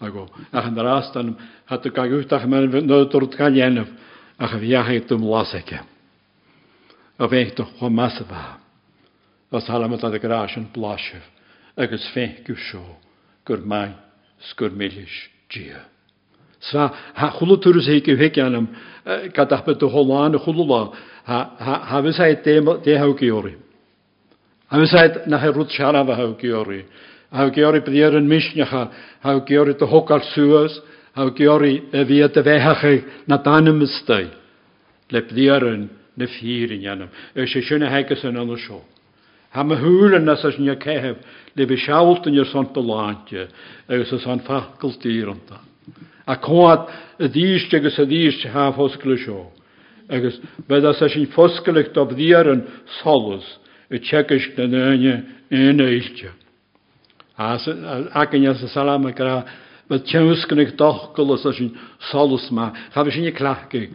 [0.00, 1.36] A go ach an rastan
[1.66, 3.92] hat a gaúach me nóú galéanamh
[4.38, 5.80] a cha bhíochaid dom lásaice.
[7.18, 7.28] A
[8.24, 8.58] bha.
[9.50, 10.10] Os halama a
[11.76, 12.98] agus fé go seo
[13.44, 13.94] gur mai
[14.40, 15.80] sgur milliis dia.
[16.60, 18.68] Sva ha chulu turus heke heke anam
[19.34, 20.92] kadahpe to holan chulula
[21.24, 23.30] ha ha ha visai de te hauki.
[24.70, 26.84] Ha visai na herut shara va haukiori.
[27.32, 28.90] Haukiori Hauki ori prieren mishnacha
[29.24, 30.80] hauki to hokal suas
[31.16, 33.38] haukiori via de vehache na
[33.86, 34.30] stai.
[35.10, 37.08] Le prieren ne firin anam.
[37.34, 38.93] Es schöne hekes an an.
[39.54, 41.16] Ha ma húlan nas as ní ceheb
[41.56, 43.48] le be seáltan ar san beláinte
[43.88, 45.60] agus a san facultííranta.
[46.26, 46.88] A cóad
[47.18, 49.52] a díiste agus a díiste ha foscaile seo.
[50.08, 52.66] agus bed as sin foscailecht do bhíaran
[53.02, 53.44] solas
[53.90, 56.30] i teis na naine ina ilte.
[57.38, 59.44] Agan sa salama gra
[59.86, 61.76] Ba teuscannig dochgal a sin
[62.10, 63.88] solas má, Cha sin clacha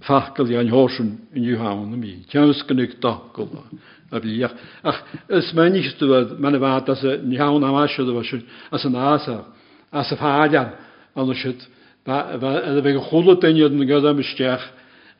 [0.00, 2.24] fachgal i an hósin in Johan na mí.
[2.32, 3.48] Teuscannig dochgal
[4.14, 4.54] a bhíoch.
[4.84, 6.06] Ach is meistú
[6.38, 6.80] mena bhá
[7.22, 9.44] ní hán amisiú bhisiú as an ása
[9.92, 10.72] as a fáidean
[11.16, 11.54] an si
[12.06, 14.64] bheith go chola daiad na go amteach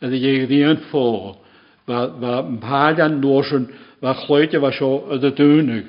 [0.00, 1.36] a dhé dhíon fó
[1.86, 3.66] páidean nósin
[4.00, 5.86] bheit chléite bheit seo a a dúnug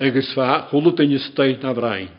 [0.00, 2.10] agus bheit chola daine stéit na bhrain.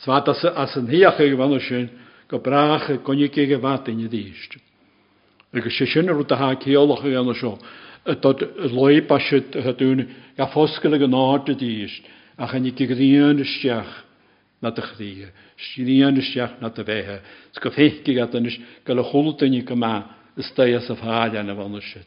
[0.00, 1.90] Sá as an hiíocha go bhana sin
[2.28, 4.60] go bracha connicí go bhhaine díiste.
[5.52, 7.34] agus sé sin rút a há ceolacha gan
[8.72, 10.04] loipa si a dúna
[10.36, 12.04] ga foscail go náte díist
[12.38, 14.08] a chan ní goíonisteach
[14.62, 19.74] na a chríe, Stííonisteach na a bhéthe, s go féici is go le chotainine go
[19.74, 22.00] má is sta a fáile na bhana si.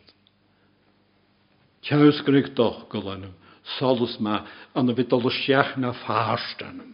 [1.84, 3.34] Teusgurigh doch go lennam,
[3.78, 4.45] solas má
[4.76, 6.93] an a bhí seach na fástanam.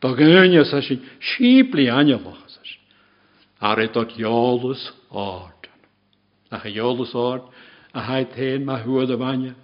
[0.00, 2.78] Tá gine sa sin sípli ainelachas.
[3.60, 5.68] Ar é dot jólas ád.
[6.50, 7.42] A cha jólas ád
[7.94, 9.54] a haid héin má thuad a bhaine.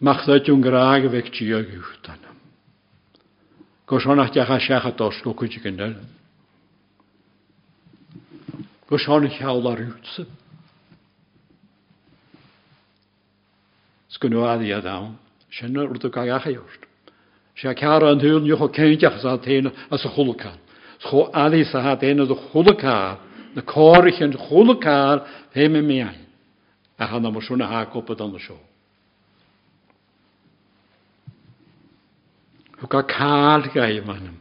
[0.00, 2.30] Mach dún gráige bheith tí a gúchtanna.
[3.86, 6.02] Go seannach decha secha dos go chuide gan deile.
[8.88, 10.26] Go seánna cheall a rútsa.
[14.08, 14.96] Sgunú adí a dá,
[15.50, 16.86] sinna ú ga gacha jort.
[17.56, 20.58] sé cear an thuúil nucho céinteach a téine as a cholaán.
[20.98, 23.18] Cho alí sa ha déine do cholaá
[23.54, 26.25] na cóirich an cholaá hé me
[26.98, 28.58] a hanna marsúna hácopa an na seo.
[32.80, 34.36] Thu ga cá gaim manam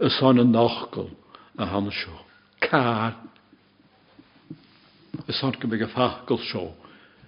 [0.00, 1.10] a son an nachcail
[1.58, 2.18] a hanna seo.
[2.60, 3.14] Cá
[5.28, 6.72] is son go go fachcail seo,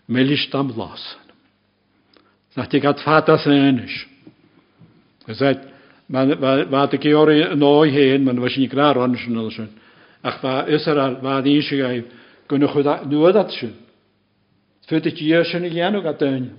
[0.09, 1.17] mélis dam las.
[2.57, 4.07] Nach tí gad fata san inis.
[5.27, 5.61] Gezegd,
[6.71, 9.17] wat ik jaren nooit heen, maar was niet klaar aan
[9.51, 9.71] zijn.
[10.21, 12.03] Ach, waar Israël, waar die is
[12.47, 13.75] kunnen goed nu dat zijn.
[14.87, 16.51] Fydd y gyrsyn i lianw a dyn.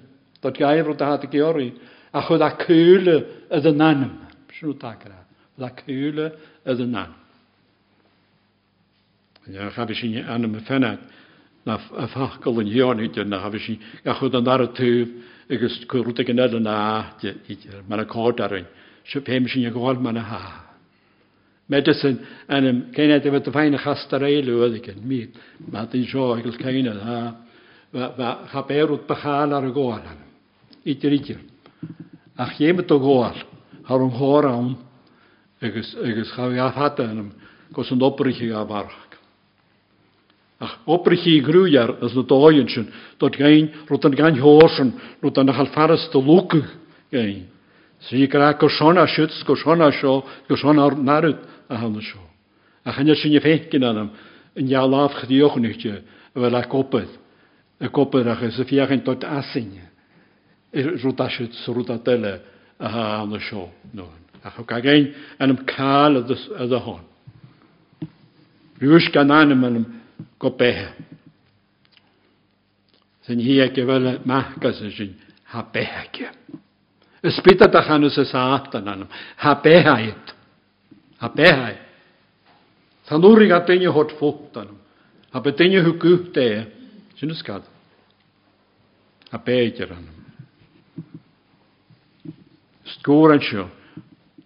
[0.44, 1.70] Dod gair o dad y gyori.
[2.14, 4.04] A chwyd a cwyl y ddynan.
[4.52, 5.22] Sy'n nhw dagra.
[5.56, 7.16] Chwyd a cwyl y ddynan.
[9.48, 11.00] Ja, heb ik niet aan me fennat.
[11.64, 15.08] Na fachkel in jonit en na heb ik ja goed dan daar toe.
[15.48, 17.36] Ik is kurut ik net na je
[17.88, 18.66] maar een kort daarin.
[19.04, 20.66] Ze hem zien je gewoon maar ha.
[21.66, 22.18] Medicine
[22.48, 24.96] en hem kan het met de fijne gasterij loodigen.
[25.04, 25.38] Meet.
[25.58, 27.47] Maar die zorg is geen ha
[27.94, 30.20] chaber ut bachal ar y goal an.
[30.86, 31.40] Idir idir.
[32.38, 33.36] Ach iemet o goal,
[33.88, 34.76] har o'n hor awn,
[35.62, 37.32] agos, agos chawi ar hada anam,
[37.74, 38.64] gos yn obrich i a.
[40.60, 42.88] Ach obrich i grwyar, as na doion sy'n,
[43.20, 46.58] dod gain, rwyd yn gain horsyn, rwyd yn achal faras dy lwg
[47.14, 47.46] gain.
[48.06, 52.22] Sri gra gosona siwts, gosona sio, gosona narwyd a hanna sio.
[52.86, 54.12] Ach hynny sy'n i fechgyn anam,
[54.58, 55.88] yn ialaf chdiwch yn eich
[56.34, 57.08] fel.
[57.80, 59.72] e koperacha sa fiachan tot asin
[60.74, 62.42] e rúdaisiid sa rúda deile
[62.80, 64.24] a ha an na seo nuin.
[64.44, 67.06] A chu cagéin anm cáil a a hán.
[68.82, 69.86] Rúis gan anam anm
[70.40, 70.94] go béthe.
[73.26, 75.16] San hí ce bhile mechas sin
[75.52, 76.32] ha bétheice.
[77.24, 79.08] Is spita a chana sa sátan anm,
[79.38, 80.34] ha béthaid,
[81.20, 81.88] ha béthaid.
[83.08, 84.76] Tá úí a daine hot fótanm,
[85.32, 86.68] ha be daine thu gúta é,
[87.18, 87.66] Sy'n ysgad.
[89.32, 90.26] Ha beidir anam.
[92.98, 93.66] Sgwr an sio.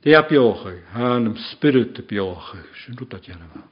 [0.02, 0.80] De a biochau.
[0.94, 2.64] Ha anam spirit y biochau.
[2.84, 3.66] Sy'n rwyd at yan yma.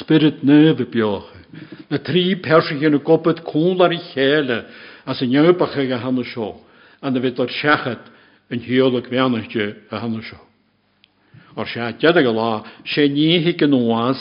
[0.00, 1.44] Spirit nef y biochau.
[1.88, 4.60] Na tri persig yn y gobyd cwnlar i chele.
[5.08, 6.28] As y newbach ag a an ar
[9.00, 10.40] an bheannaiste a hanna seo.
[11.56, 14.20] Or sé dead go lá sé níhi an nóás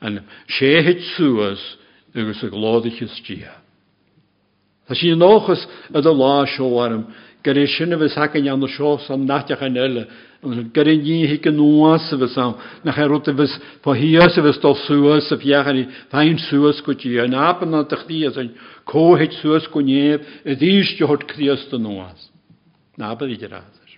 [0.00, 1.83] an séhéid suasas
[2.14, 3.44] agus a gládaiches tí.
[4.86, 7.06] Tá sí nóchas a do lá seoharm
[7.42, 10.06] gur é sinna bheits hacan an seo san nateach an eile
[10.72, 12.54] gur níhi an nóás a bheits sam
[12.84, 17.34] nach ruta bheits fáhías a bheits dá suasas a bheachan féin suasas go tí an
[17.34, 18.54] ápan an tachtí an
[18.84, 22.30] cóhéid suasas go néamh a dtíiste hort críasta nóás.
[22.96, 23.90] Na ba idir ráidir.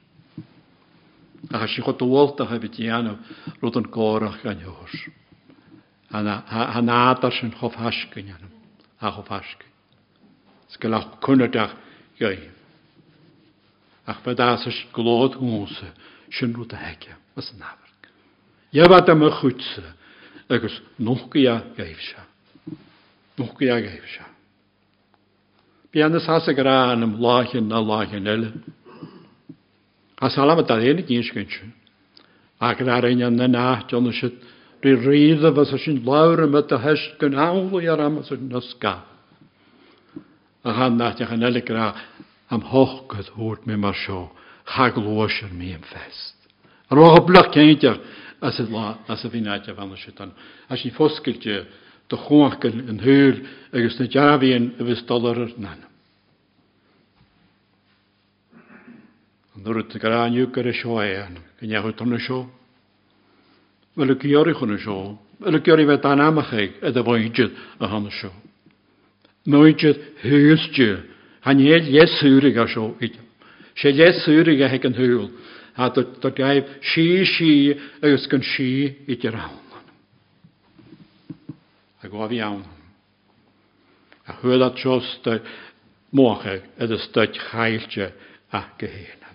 [1.50, 3.18] A si go dóolta a bit déanamh
[3.60, 4.94] rud an górach gan joos.
[6.10, 8.52] Ha nádar sin chof hascin anam
[9.00, 9.70] a chof hascin.
[10.70, 11.74] Sgo lech kunneach
[12.20, 12.52] gaim.
[14.06, 15.92] Ach fe dá is glód músa
[16.30, 17.86] sin rút a heice was an náhar.
[18.72, 19.82] Jehhat am a chutse
[20.48, 22.22] agus nócha a gaibh se.
[23.38, 24.24] Nócha a gaibh se.
[25.92, 28.52] Bíanana has a gra am láchan na láchan eile.
[30.20, 31.72] As salam a héna gínscinse.
[32.60, 34.30] A go aon an na náteanna si
[34.82, 39.04] rí riad was a sin lára me a heist gon ála ar am na sca.
[40.64, 41.62] A cha náteach an eile
[42.50, 44.30] am hochgad hút mé mar seo
[44.66, 46.36] chaglóir mí an fest.
[46.90, 48.00] Ar ó blach céinteach
[48.42, 50.32] as a bhí náte bhana si an.
[50.68, 51.66] A sin foscailte
[52.08, 55.88] do chuachcan an thuúil agus na deabhíon a bhís dollar nana.
[59.56, 62.65] Nuair a gorániu gur a seoan go nechu tanna seo.
[63.96, 68.30] Well ceorí chuna seo, Well ceorí bheith an amachchaig a a bhaide a hanna seo.
[69.46, 71.02] Nóide thuúste
[71.40, 73.18] hanéad léúrig a seo ide.
[73.74, 75.30] sé léúrig a he an thuúil,
[75.76, 77.72] a dat gaibh sí sí
[78.02, 79.56] agus gon sí ide rán.
[82.02, 82.64] A go bhí an.
[84.28, 85.40] A thuil a trosta
[86.12, 88.12] mócha a a stoid chailte
[88.52, 89.32] a gohéna.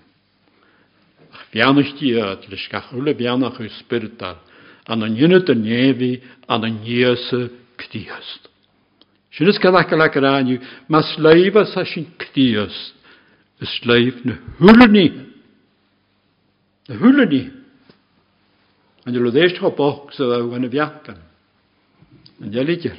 [1.51, 4.50] Bianachtíad leis gachúla beannach chu spirital
[4.91, 8.49] an an ynne den névi an an jese kdiest.
[9.31, 12.93] Sinnnes kan a le ranju, ma sleiva sa sin kdiest,
[13.61, 15.07] is sleif na hulni.
[16.89, 17.43] Na hulni.
[19.05, 21.17] An jelo déist go bok se a wann viakan.
[22.41, 22.97] An jelikir.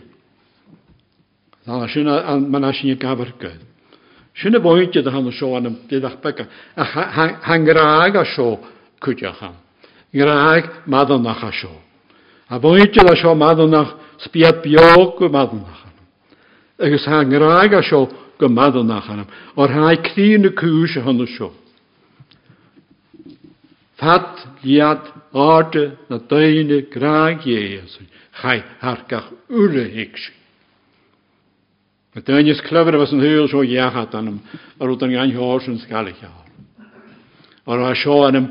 [1.66, 2.06] Tá sin
[2.50, 3.60] man sin gafarkeid.
[4.34, 6.84] Sinna bóinte a hanna seo anm déach becha a
[7.48, 8.58] hangraag a seo
[9.00, 9.54] chuteachchan.
[10.12, 11.72] Graag madonach a sio.
[12.48, 13.96] A bwyntio a sio madonach
[14.26, 16.06] sbiad biog y madonach anam.
[16.78, 18.08] Agus ha graag a sio
[18.38, 19.26] go madonach anam.
[19.56, 21.48] O'r hae crin y cwys a hwnnw sio.
[23.96, 28.04] Fat, liad, orde na dyne graag Jesu.
[28.42, 30.32] Chai hargach ure higsi.
[32.12, 34.42] Y dynes clyfr fes yn hwyl sio iachat anam
[34.76, 36.50] ar wrth yn gan hwrs yn sgalich ar.
[37.64, 37.94] O'r a
[38.26, 38.50] anam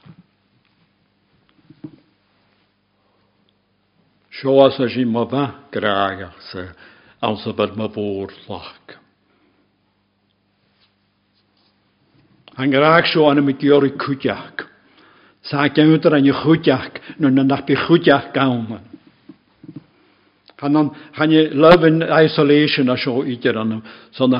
[4.41, 6.63] Sjóas að sí maða grægach se
[7.21, 8.95] án sem bæð maður bór lakk.
[12.57, 14.65] Hann græg sjó hann með gjöri kutjak.
[15.45, 18.81] Sækja undir hann í kutjak, núna nappi kutjak gáman.
[20.57, 23.83] Hann hann í love in isolation að sjó ítir hann,
[24.13, 24.33] sann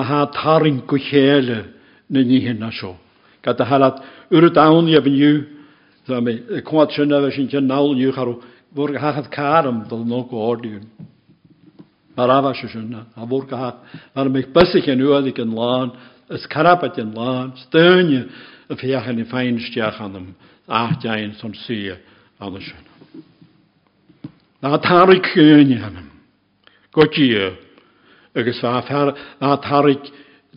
[0.00, 1.62] að ha taringu héle
[2.08, 2.94] nynni hinn að sjó.
[3.44, 4.00] Gata halat
[4.32, 5.34] urut án ég vinn jú,
[6.08, 8.40] það með kvart sinna við sin tjennál jú haru,
[8.76, 10.86] hat karam dal nok ordien.
[12.16, 13.06] Arava sjön.
[13.14, 13.74] Ha vår ha.
[14.14, 15.90] Var mig passig en uadik en laan.
[16.30, 18.28] Ys carabat yn lan, styrnio
[18.70, 20.28] y fiach yn y ffain stiach an ym,
[20.70, 22.86] a jain son y sy'n.
[24.62, 26.10] Na tarig cynni an ym,
[26.94, 27.56] godio,
[28.36, 29.10] agos fa fer,
[29.40, 30.06] na tarig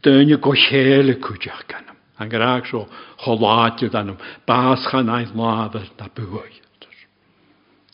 [0.05, 1.97] dynio gochele cwdiach an ym.
[2.19, 2.85] An gyraag so
[3.25, 6.51] choladio an ym, bas chan aeth lafyr na bwy.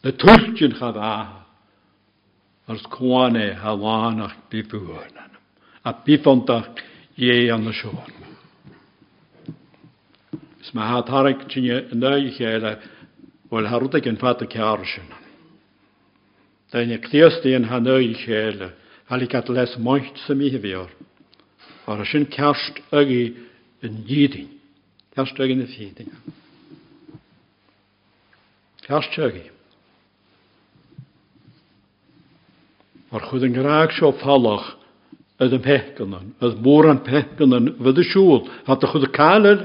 [0.04, 1.46] na tulltin chadá
[2.68, 5.20] ars cwane halánach di dúan
[5.84, 6.70] a bífontach
[7.18, 8.14] é an na siúan.
[10.62, 12.80] Is ma hat harig tinne neu chéile
[13.50, 15.10] bhil harudig an fata cear sin.
[16.72, 18.74] Dain ag tíostíon ha neu chéile
[19.10, 20.90] haligat les moicht sa mi hefior.
[21.88, 23.36] Ar a sin ceast agi
[23.84, 24.50] yn yidin.
[25.16, 26.12] Ceast agi yn y ffidin.
[28.86, 29.20] Ceast agi.
[29.20, 29.59] Ceast agi.
[33.10, 34.76] Ar chwyd yn graag sio falach.
[35.40, 38.42] Ydd yn pechgynan, ydd môr yn pechgynan fydd y siŵl.
[38.68, 39.62] A dy chwyd y caled,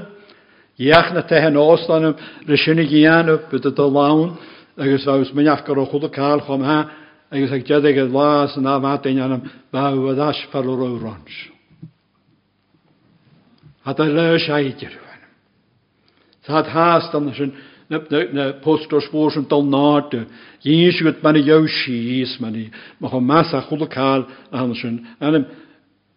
[0.79, 2.15] iach na tehen os dan ym
[2.47, 4.37] rysyn i gian y bydd y dylawn,
[4.79, 6.79] agos fawr mynd afgar o chwyd y cal chom ha,
[7.27, 9.43] agos ag jedig y las yn af adyn anam.
[9.75, 11.11] Fawr y ddas fel o'r o'r
[13.85, 15.27] A dy le siaidir yw hwnnw.
[16.47, 17.51] Tad has dan ysyn,
[17.89, 20.25] na postor spór postor dal náte,
[20.63, 25.45] Dhéon si got manna jou síos maní, má chu massa chulaáil a han sin anim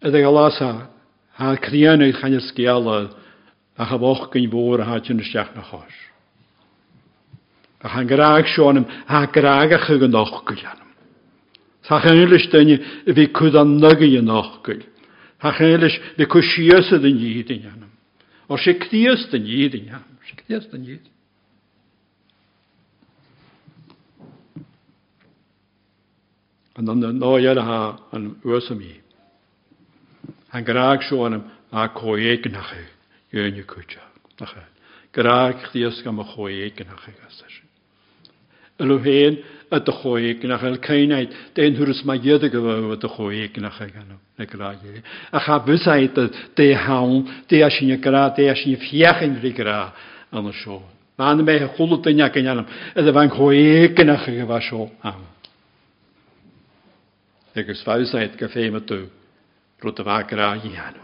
[0.01, 0.89] a ag a lása
[1.37, 3.13] há crianú chaine scéala
[3.77, 5.97] a cha bhch gin bhór a hátin seach na cháis.
[7.81, 10.89] A chan goráag seonim há goráag a chu an nachcuil anm.
[11.85, 14.81] Tá chéiles daine a bhí chud an nugaí an nachcuil.
[15.39, 17.89] Tá chéiles bhí chu siosad an díad in anm.
[18.49, 21.18] Or sé den díad in anm, sé den díad.
[26.79, 29.01] And dan ha an uasami.
[30.47, 32.73] Han graag so an a nach
[33.33, 33.99] jöne kutja.
[34.39, 34.55] Nach
[35.11, 37.53] graag dies gam a koeek nach gasas.
[38.79, 43.09] Elo heen at de koeek nach el keinheid den hurus ma jede gewo at de
[43.09, 44.17] koeek nach gan.
[44.37, 44.79] Graag.
[45.33, 46.15] A ga busait
[46.55, 49.91] de haun de as je graag de as je fiach in de graag
[50.31, 50.81] an de show.
[51.17, 52.65] Maan me golle te nyak en janam.
[52.95, 54.25] En van koeek nach
[57.53, 59.07] Ik is vuisheid café met toe.
[59.79, 60.97] rwyd y fagra i han.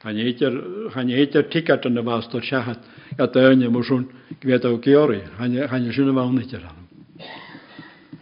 [0.00, 2.84] Chan eiter tigat yn y fas o'r siahat,
[3.20, 4.06] a dyn y mwyswn
[4.40, 6.84] gwed o geori, chan sy'n y fawn eiter han.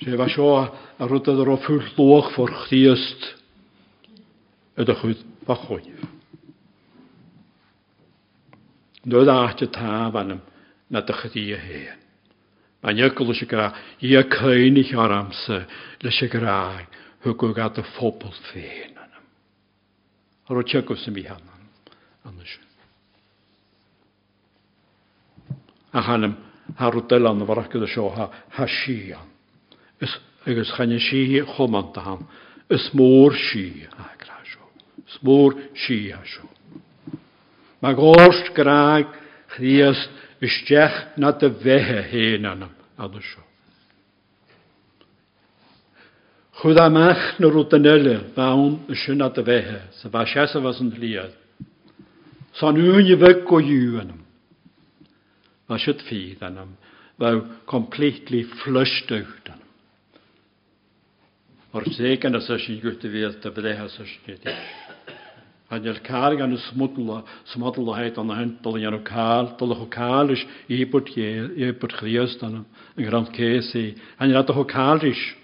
[0.03, 3.29] Se fa sio a rwyd yr o ffwll lwch ffwr chdiast
[4.83, 6.09] ydych chwyd bachwyn.
[9.05, 10.41] Nid aach y ta fan na.
[12.85, 13.71] Ygol ysig gra,
[14.05, 15.65] i y cain i'ch ar amser,
[16.05, 16.85] lysig graag,
[17.25, 19.25] hwgwg at y ffobl ffein anam.
[20.51, 21.69] Ar o tygw sy'n mi hanan,
[22.29, 22.45] anna
[25.95, 29.31] A farach gyda sio ha, ha sian.
[30.03, 32.27] Ys, agos chan si chomant han,
[32.69, 34.67] ys môr si a gra sio.
[35.07, 35.55] Ys môr
[35.87, 36.51] si a sio.
[37.81, 39.07] Mae gorst graag
[40.45, 43.41] Bysdech na dy fehe hen anam ad sio.
[46.61, 50.53] Chwyd am ach na rŵ dynelu fawn y sy'n a dy fehe, sa fa sias
[50.53, 51.33] a fas yn liad.
[52.61, 54.21] Sa'n yw'n i fyg o yw anam.
[55.65, 56.77] Fa sydd ffydd anam,
[57.17, 57.33] fa
[57.71, 59.65] completely flushed out anam.
[61.73, 64.59] O'r seg yn asysyn gwyth y fydd dy fyddech asysyn ydy.
[65.79, 65.85] Gwyd i.
[65.85, 70.31] Han jel kaal gan smutla smutla heit an hen dol janu kaal dol ho kaal
[70.31, 72.65] is i je i bot khriest an
[72.97, 75.35] en grand kesi han jel ho kaal is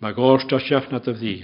[0.00, 1.34] Mae gorst o siaf na dy ddi.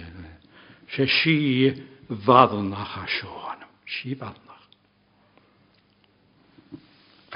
[0.88, 1.72] Se si
[2.08, 3.66] faddnach a sioan.
[3.84, 4.64] Si faddnach.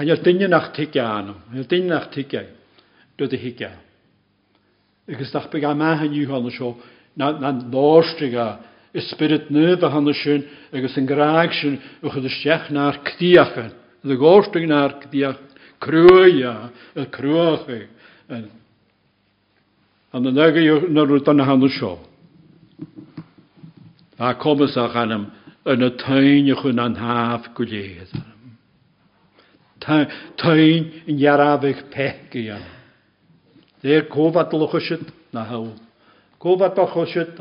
[0.00, 1.34] Yw'r dynnu nach tigian.
[1.52, 2.48] Yw'r dynnu nach tigian.
[3.20, 3.76] Dwyd y higian.
[5.10, 6.72] Ygys dach byg am ahan yw hon sio.
[7.20, 8.48] na lástriga
[8.92, 13.70] is spirit nöb a hanna sin agus yn graag sin ych ydych siach na'r cdiachan.
[14.02, 15.38] Ydych gostig na'r cdiach
[15.80, 16.54] a
[16.94, 17.80] y crwach i.
[20.12, 21.98] Hanna negi na rwyt anna hanna sio.
[24.18, 25.30] A comas a chanam
[25.64, 28.10] yn y tain ych yn anhaf gwleid.
[29.80, 32.48] Tain yn iarafig pech i.
[33.80, 35.72] Dde'r cofadlwch ysyd na hawl.
[36.40, 37.36] Cofad bachysyd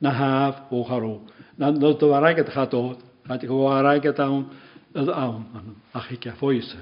[0.00, 1.20] na haf o harw.
[1.56, 3.00] Na dy warag ydych a dod.
[3.28, 4.44] A dy warag ydych awn.
[4.92, 5.76] Yd awn.
[5.96, 6.74] Ach i gafoes.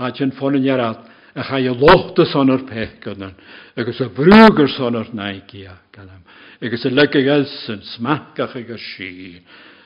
[0.00, 1.04] A ti'n ffôn yn iarad.
[1.36, 3.34] A cha i lochta son o'r pech gyda'n.
[3.76, 6.22] Agus y brwgr son o'r naigia gyda'n.
[6.64, 7.84] Agus y lyg ag ysyn.
[7.92, 9.10] Smacach ag y si.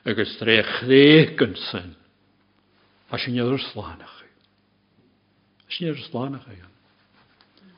[0.06, 1.96] Agus drech ddech yn syn.
[3.10, 4.20] A sy'n ydyr slanach.
[5.74, 6.46] Sy'n ydyr slanach.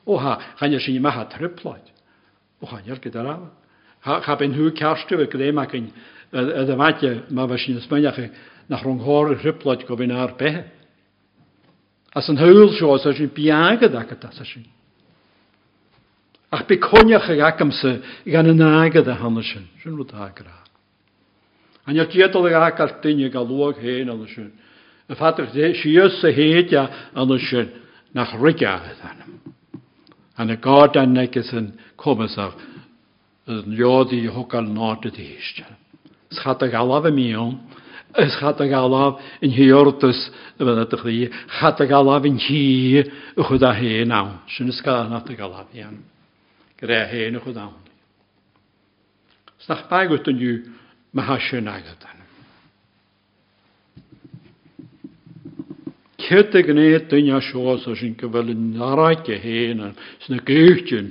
[0.05, 1.81] O ha, chan sy'n maha triplaid.
[1.81, 1.92] O chan
[2.63, 3.51] Ohanjar gyda rafa.
[4.25, 5.89] Cha ben hw carstu fe gydde ac yn
[6.33, 8.19] y ddyfadio mae fe sy'n ysmynach
[8.71, 10.63] na rhwngho'r rhyplod gofyn ar behe.
[12.13, 14.65] As yn hwyl sio os ysyn biag ydda gyda sysyn.
[16.53, 17.95] Ach be coniach ag agamsa
[18.25, 19.65] gan yn agad a hanna sy'n.
[19.81, 20.59] Sy'n rwyd agra.
[21.89, 24.51] Anja'r diadol ag agar dynia gael lwag hen anna sy'n.
[25.09, 26.85] Y ffadr sias y hedia
[27.15, 27.71] anna sy'n
[28.13, 29.42] nach rygaeth anna.
[30.37, 32.57] An y god an neges yn comasach
[33.49, 35.63] yn liodi i hogal nod y ddysg.
[36.33, 36.63] Schat
[37.09, 37.57] y mion,
[38.13, 40.19] Ys chat ag alaf yn hiordus
[40.59, 41.13] y fydd ydych chi.
[41.57, 43.01] Chat ag alaf yn hi
[44.13, 44.35] a.
[44.53, 45.97] Sy'n ysgol nat ag alaf iawn.
[46.77, 47.79] Gyda hen y chwyd awn.
[49.65, 49.87] Snach
[51.71, 52.19] agad an.
[56.12, 56.12] Cyd y gwneud dyn ia sios os yn
[58.19, 59.95] gyfel yn araig y hen an.
[60.23, 61.09] Sy'n y gwychtyn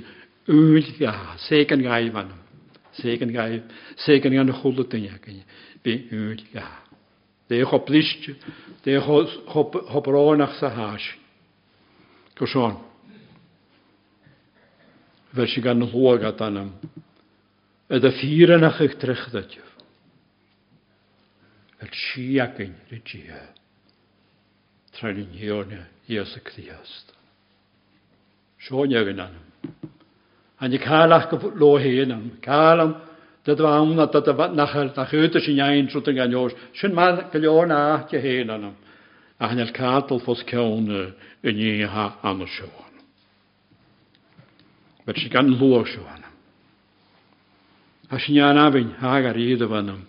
[0.51, 1.13] ŵl ga.
[1.47, 2.31] Seg yn gaif an.
[2.99, 3.83] Seg yn gaif.
[4.05, 5.19] Seg yn gan y chwlw dyn ia.
[5.83, 6.67] Be ŵl ga.
[7.49, 8.35] Dé cho bliste,
[8.85, 11.05] dé choráach sa háis.
[12.35, 12.79] Go seán.
[15.33, 16.71] Ver si gan hlógad anam.
[17.89, 19.65] Y dy ffyranach eich trechdadio.
[21.83, 23.41] Er siagin rydia.
[23.41, 23.62] Tra'n
[24.97, 27.13] trelyn hiornia Iesu Christ.
[28.59, 29.47] Sion yw'n anam.
[30.59, 32.29] Ani caelach gyf lo hen am.
[32.41, 32.93] Cael am
[33.45, 34.21] dy dwawn a dy
[34.55, 36.55] nachal na chyd ys iawn trwy dyng anios.
[36.79, 38.75] Sy'n ma'n gylion a ti hen anam.
[39.39, 42.93] A hynny'r cadl ffos cawn yn i ha am y sion.
[45.05, 46.23] Bet sy'n gan lwa sion.
[48.11, 50.05] A sy'n iawn afyn hag ar iddo fanam.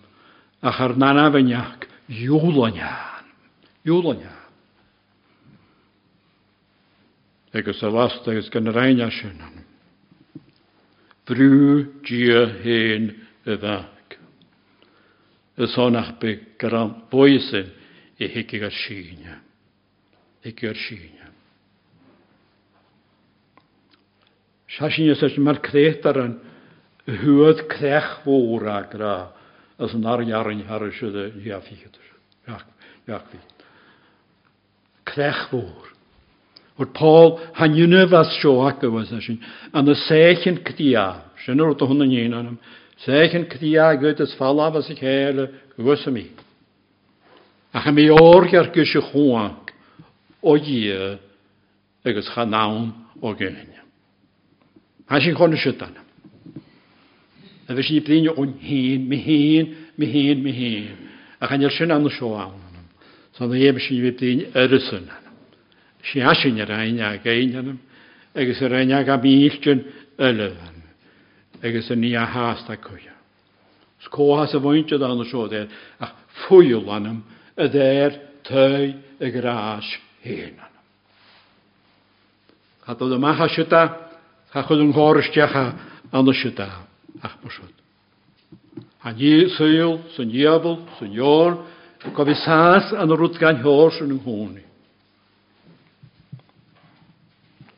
[0.61, 1.87] A charnan afyn iach.
[2.07, 2.79] Iawn.
[3.83, 4.34] Iwlan iawn.
[7.63, 9.39] Is de last, is gan reina schön.
[11.25, 14.17] Brú dia heen y fag.
[15.57, 17.71] Y sonach be garan boesyn
[18.19, 19.39] i higi ar síne.
[20.43, 21.31] Higi ar síne.
[24.75, 26.37] Sasyn ys mar cretar yn
[27.07, 29.31] hwyd crech fôr a gra
[29.79, 30.03] as yn.
[36.75, 39.37] Wyd Paul han yw'n fas sioach gywas a e, sy'n.
[39.71, 41.05] An y sech yn cdia.
[41.45, 42.57] Sy'n yr oedden hwnnw ni'n anam.
[43.05, 45.45] Sech yn cdia gyd ys falaf as y cael
[45.77, 46.25] gywas am i.
[47.75, 49.71] Ac am i org ar gys y chwag
[50.43, 51.15] o ie
[52.05, 52.91] agos chanawn
[53.23, 53.55] o gyn.
[55.07, 55.95] Ha sy'n chwn y sydan.
[57.65, 61.11] A fes i blin o'n hyn, mi hyn, mi hyn, mi hyn.
[61.39, 62.59] Ach anir sy'n am y sioawn.
[63.39, 65.24] Sa'n dda eb sy'n i blin yr ysynan.
[66.05, 67.79] Si asin yr ein ag ein anam,
[68.35, 69.81] agos yr ein ag am iltion
[70.21, 70.81] ylyfan,
[71.63, 73.15] agos yn ni a hast ag hwya.
[74.05, 75.69] Scohas y fwynt o dan y siodd er,
[76.03, 76.13] ach
[76.45, 77.23] fwyl anam,
[77.57, 79.87] y dder tøy y gras
[80.25, 80.83] hen anam.
[82.85, 83.85] Hadodd yma ha siwta,
[84.53, 85.65] ha chwyd yn Nghorstiach ha
[86.13, 86.67] an y siwta,
[87.25, 87.73] ach bwysod.
[89.05, 91.57] A ni syl, sy'n iabl, sy'n ior,
[92.13, 94.64] gofisas an y rwtgan hors yn yng Nghwni.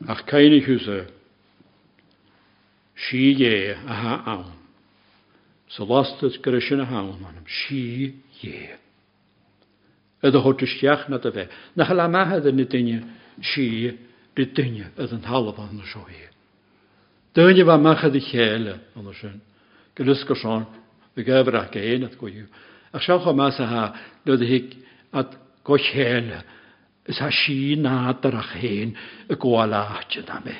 [0.06, 0.22] Ach
[0.54, 1.06] i hwysau,
[2.98, 4.58] Si ie a ha awn.
[5.68, 7.46] So lost ys gyda sy'n a hawn anam.
[7.46, 8.10] Si
[8.42, 8.74] ie.
[10.24, 11.44] Ydw hwt ysdiach na dy fe.
[11.78, 11.86] Na
[12.50, 13.04] yn y dynia
[13.52, 13.68] si
[14.34, 16.26] dy dynia yd yn halaf an y sio ie.
[17.38, 20.66] Dynia fa machad i chele an sion.
[21.14, 22.48] Fy gyfer ac ein at gwyw.
[22.94, 23.94] A a
[25.12, 26.42] at go.
[27.12, 28.94] sa sí nádarach héin
[29.28, 30.56] a gáláte na mé.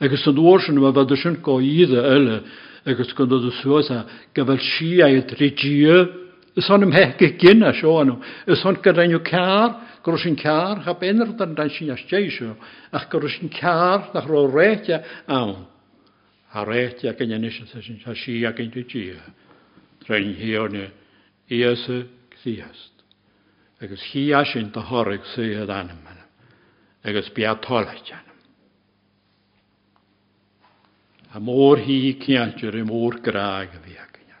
[0.00, 2.42] Agus an dúsin a bheit sin go íide eile
[2.84, 6.24] agus gon a suasa go bhfuil si éiad ridíú
[6.56, 11.34] is sanm heice ginine seánm, is san go reinú cear go sin cear ha benar
[11.40, 12.56] an da sin astéisiú
[12.92, 15.66] ach go sin cear nach ró réite an.
[16.52, 19.16] Tá réite a gan sin sin sa sí a gin tú tíí.
[20.06, 20.90] Trein hiorne
[21.50, 22.06] íasa
[22.42, 22.93] síhast.
[23.84, 26.04] agus hí sin a thoraigh suúad anam
[27.04, 28.38] agus beatálaiteanam.
[31.34, 34.36] A mór hí ceantir i mór graag a bhíine.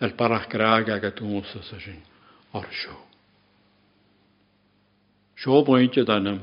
[0.00, 2.02] El barach graag aga túsa sa sin
[2.52, 2.96] or seo.
[5.36, 6.40] Seo buinte anam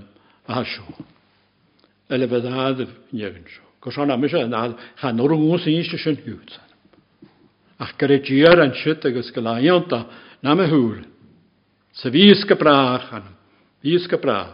[0.47, 1.05] a seo.
[2.09, 3.65] Ele bheitdáadh negann seo.
[3.80, 6.61] Go sena mu cha norúsa íiste sin hiúta.
[7.80, 10.07] Ach gur é ddíar an siit agus go láonanta
[10.41, 11.16] na a thuúrin.
[11.98, 13.24] Så vi skal bra han.
[13.82, 14.54] Vi skal bra.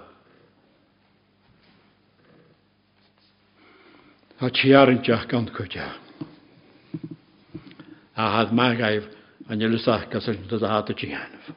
[4.39, 5.89] A chiaran teach gan chuide.
[8.15, 9.09] A had me gaibh
[9.49, 11.51] an ilusachcha sin do a hat a tíanamh.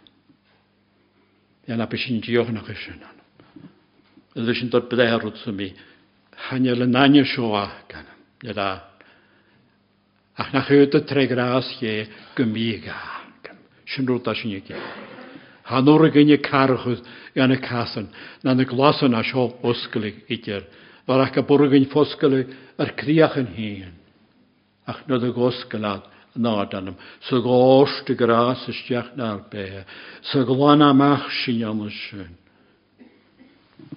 [1.68, 3.16] Iana pe sin tíochnach sin an.
[4.34, 5.72] Idir sin dod bedéirút sa mí
[6.48, 8.06] chaine le naine seoá gan
[8.42, 8.70] le.
[10.38, 13.56] Ach nach chuúta tre grás é go mí gan
[13.86, 14.34] sin rúta.
[15.70, 17.02] O'r gyn i carchwyd
[17.34, 18.08] gan y casan.
[18.42, 20.66] Na na glasan a sio osgylig idir.
[21.06, 23.94] Far ac a bwrg yn ffosgylig ar criach yn hun.
[24.86, 26.06] Ach nad y gosgylad
[26.36, 29.84] nádanam, sa gáiste grás isteach ná bé,
[30.22, 32.36] sa gláin amach sin an sin.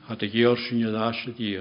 [0.08, 1.60] A de sin dá se dí.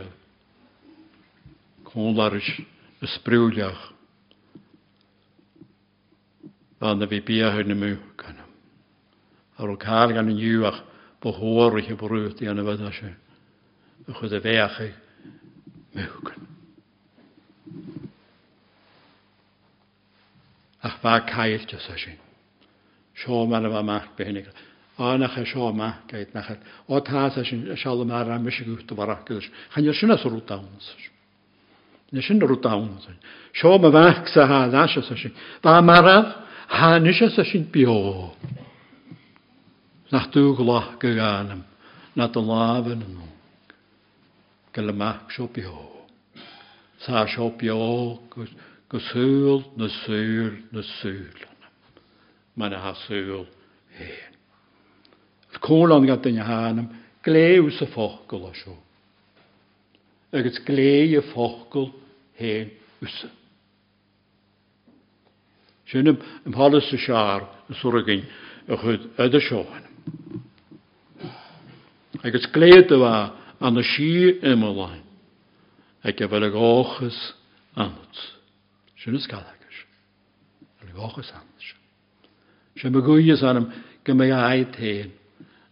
[1.85, 2.61] Cólaris
[3.03, 3.93] y sprúleach.
[6.79, 8.38] Fan bhí bíthir na mú ganam.
[9.59, 10.79] ar o'n cael gan yn iwach
[11.23, 13.11] bohor i chi brwyd i anna fod asio.
[14.07, 14.89] Y chwyd y feach i
[15.99, 16.47] mewgan.
[20.87, 22.15] Ach fa cael jys asio.
[23.19, 24.47] Sio ma'n yma maach behenig.
[24.99, 26.59] O nach a sio ma gaid nach a.
[26.87, 29.51] O tas asio sial yma ar am ysig wyt o farach gydys.
[29.75, 31.11] Chan ysyn as o rwt dawns asio.
[33.59, 35.35] Sio ma fach sa ha ddasio asio.
[35.67, 36.27] Fa maraf
[36.79, 38.68] hanis asio biog.
[40.11, 41.65] Nach dú glach go gáanam
[42.17, 43.29] na do láhan an
[44.73, 46.09] go le meach seo beó.
[47.05, 47.51] Tá seo
[48.31, 48.49] gus
[48.89, 51.57] go súil na súr na súlan.
[52.57, 53.47] Man ha súil
[53.99, 54.33] héin.
[55.61, 56.89] Cólan gan den hánam,
[57.23, 58.79] gléú sa fócail a seo.
[60.33, 61.93] Agus glé a fócail
[62.41, 62.71] héin
[63.03, 63.29] usa.
[65.87, 68.25] Sinnam im hálas sa seár na suragin
[68.69, 69.88] a chud yd a seohan.
[72.25, 73.17] Agus gléad a bha
[73.61, 75.05] an na sí imimeáin
[76.05, 77.19] ag a bhfuil a gáchas
[77.77, 78.21] anats.
[78.99, 79.77] Sin is galachas.
[80.83, 81.75] Ar gáchas anats.
[82.77, 83.73] Se me gúias anam
[84.05, 85.13] go mé aid héin,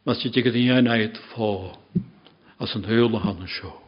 [0.04, 1.78] mas si go dhéana aid fá
[2.60, 3.82] as an thuúla hanna seo.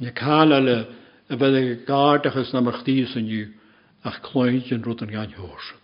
[0.00, 0.86] Ní cála le
[1.30, 3.52] a bheit gáardachas na martíí sanniu
[4.04, 5.82] ach chláint an rud an gáin hósan.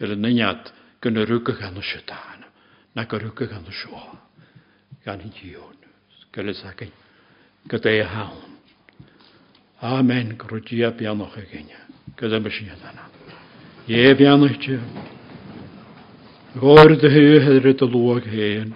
[0.00, 2.33] Ir an ninead gunna ruúca gan na setána,
[2.94, 4.18] na go ruúca gan seo,
[5.04, 5.78] gan hin tíún,
[6.32, 6.42] go
[7.68, 8.54] go a.
[9.84, 11.80] Amen, grwdia bianoch y gynnu.
[12.16, 13.02] Gyda bys i yna.
[13.90, 14.78] Ie bianoch ti.
[16.56, 18.72] Gor dy hy hydr y lwag hen.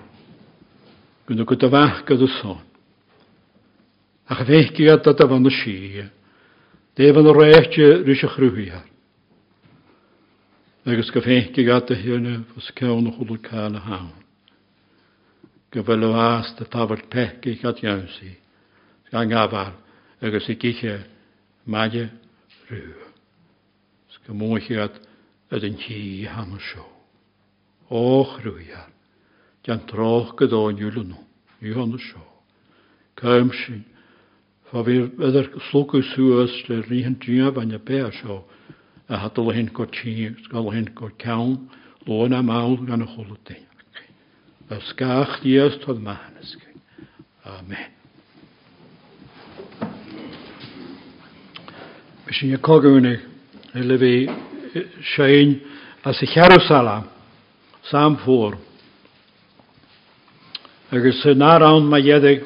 [1.24, 2.60] Gwna gyda fach gyda son.
[4.28, 6.04] Ach feich gyda da fan y si.
[6.98, 8.84] Defan y reich rys y chrwyhar.
[10.88, 14.08] agus go féici gata hiúna fos ceanna chuú cála hán.
[15.70, 18.32] Go bhfuil leás a táhar peici chatjaansaí
[19.12, 19.74] gan gábhar
[20.22, 21.04] agus i giche
[21.66, 22.08] maide
[22.70, 23.04] ruú.
[24.08, 24.96] S go móchiad
[25.52, 26.88] a an tí hana seo.
[27.92, 28.88] Óch ruúhear
[29.64, 31.20] dean troch go dáinúlanú
[31.60, 32.24] í hana seo.
[33.14, 33.84] Caim sin,
[34.68, 38.00] Fa fi ydy'r slwgwys hwys le rhi'n diaf yn y be
[39.16, 41.68] hat le hin go tí gal hin go cean
[42.06, 43.36] lóin a má gan na chola.
[44.70, 46.56] A scach díos tá mehannas.
[47.44, 47.98] Amen.
[52.32, 53.20] sin cogúnig
[53.74, 54.28] i le bhí
[55.16, 55.60] séin
[56.04, 57.04] as i Jerusalem
[57.90, 58.58] sam fór.
[60.92, 62.44] Agus sé ná an ma dhéidir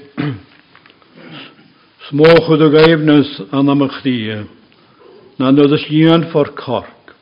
[2.08, 4.46] smóchud a gaimnas an amachtíí,
[5.42, 7.14] na nod ys lian ffordd corc.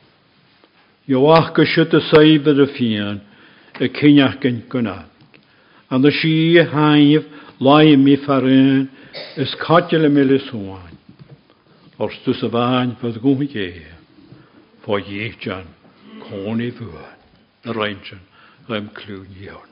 [1.09, 3.21] Ioach gysiad y saif ar y ffian,
[3.81, 5.07] y cyniach gan gynnaf.
[5.91, 7.25] Ond ys i haif
[7.65, 8.85] lai mi ffarin,
[9.41, 10.99] ys cadil y mil ys hwain.
[11.97, 13.67] Ors dys y fain fydd gwmwy ge,
[14.85, 15.65] fo ieich jan,
[16.27, 17.19] coni fwy'n,
[17.73, 18.21] yr ein jan,
[18.69, 19.71] rhaim clwn iawn.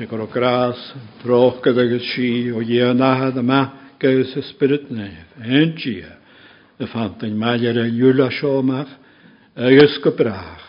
[0.00, 0.92] Šekro gras,
[1.22, 5.10] trochę tego ci, o je na da a keuse spiritne,
[5.44, 6.16] enchia,
[6.78, 8.88] de fantin majer en jula shomach,
[9.56, 10.59] eges gebracht.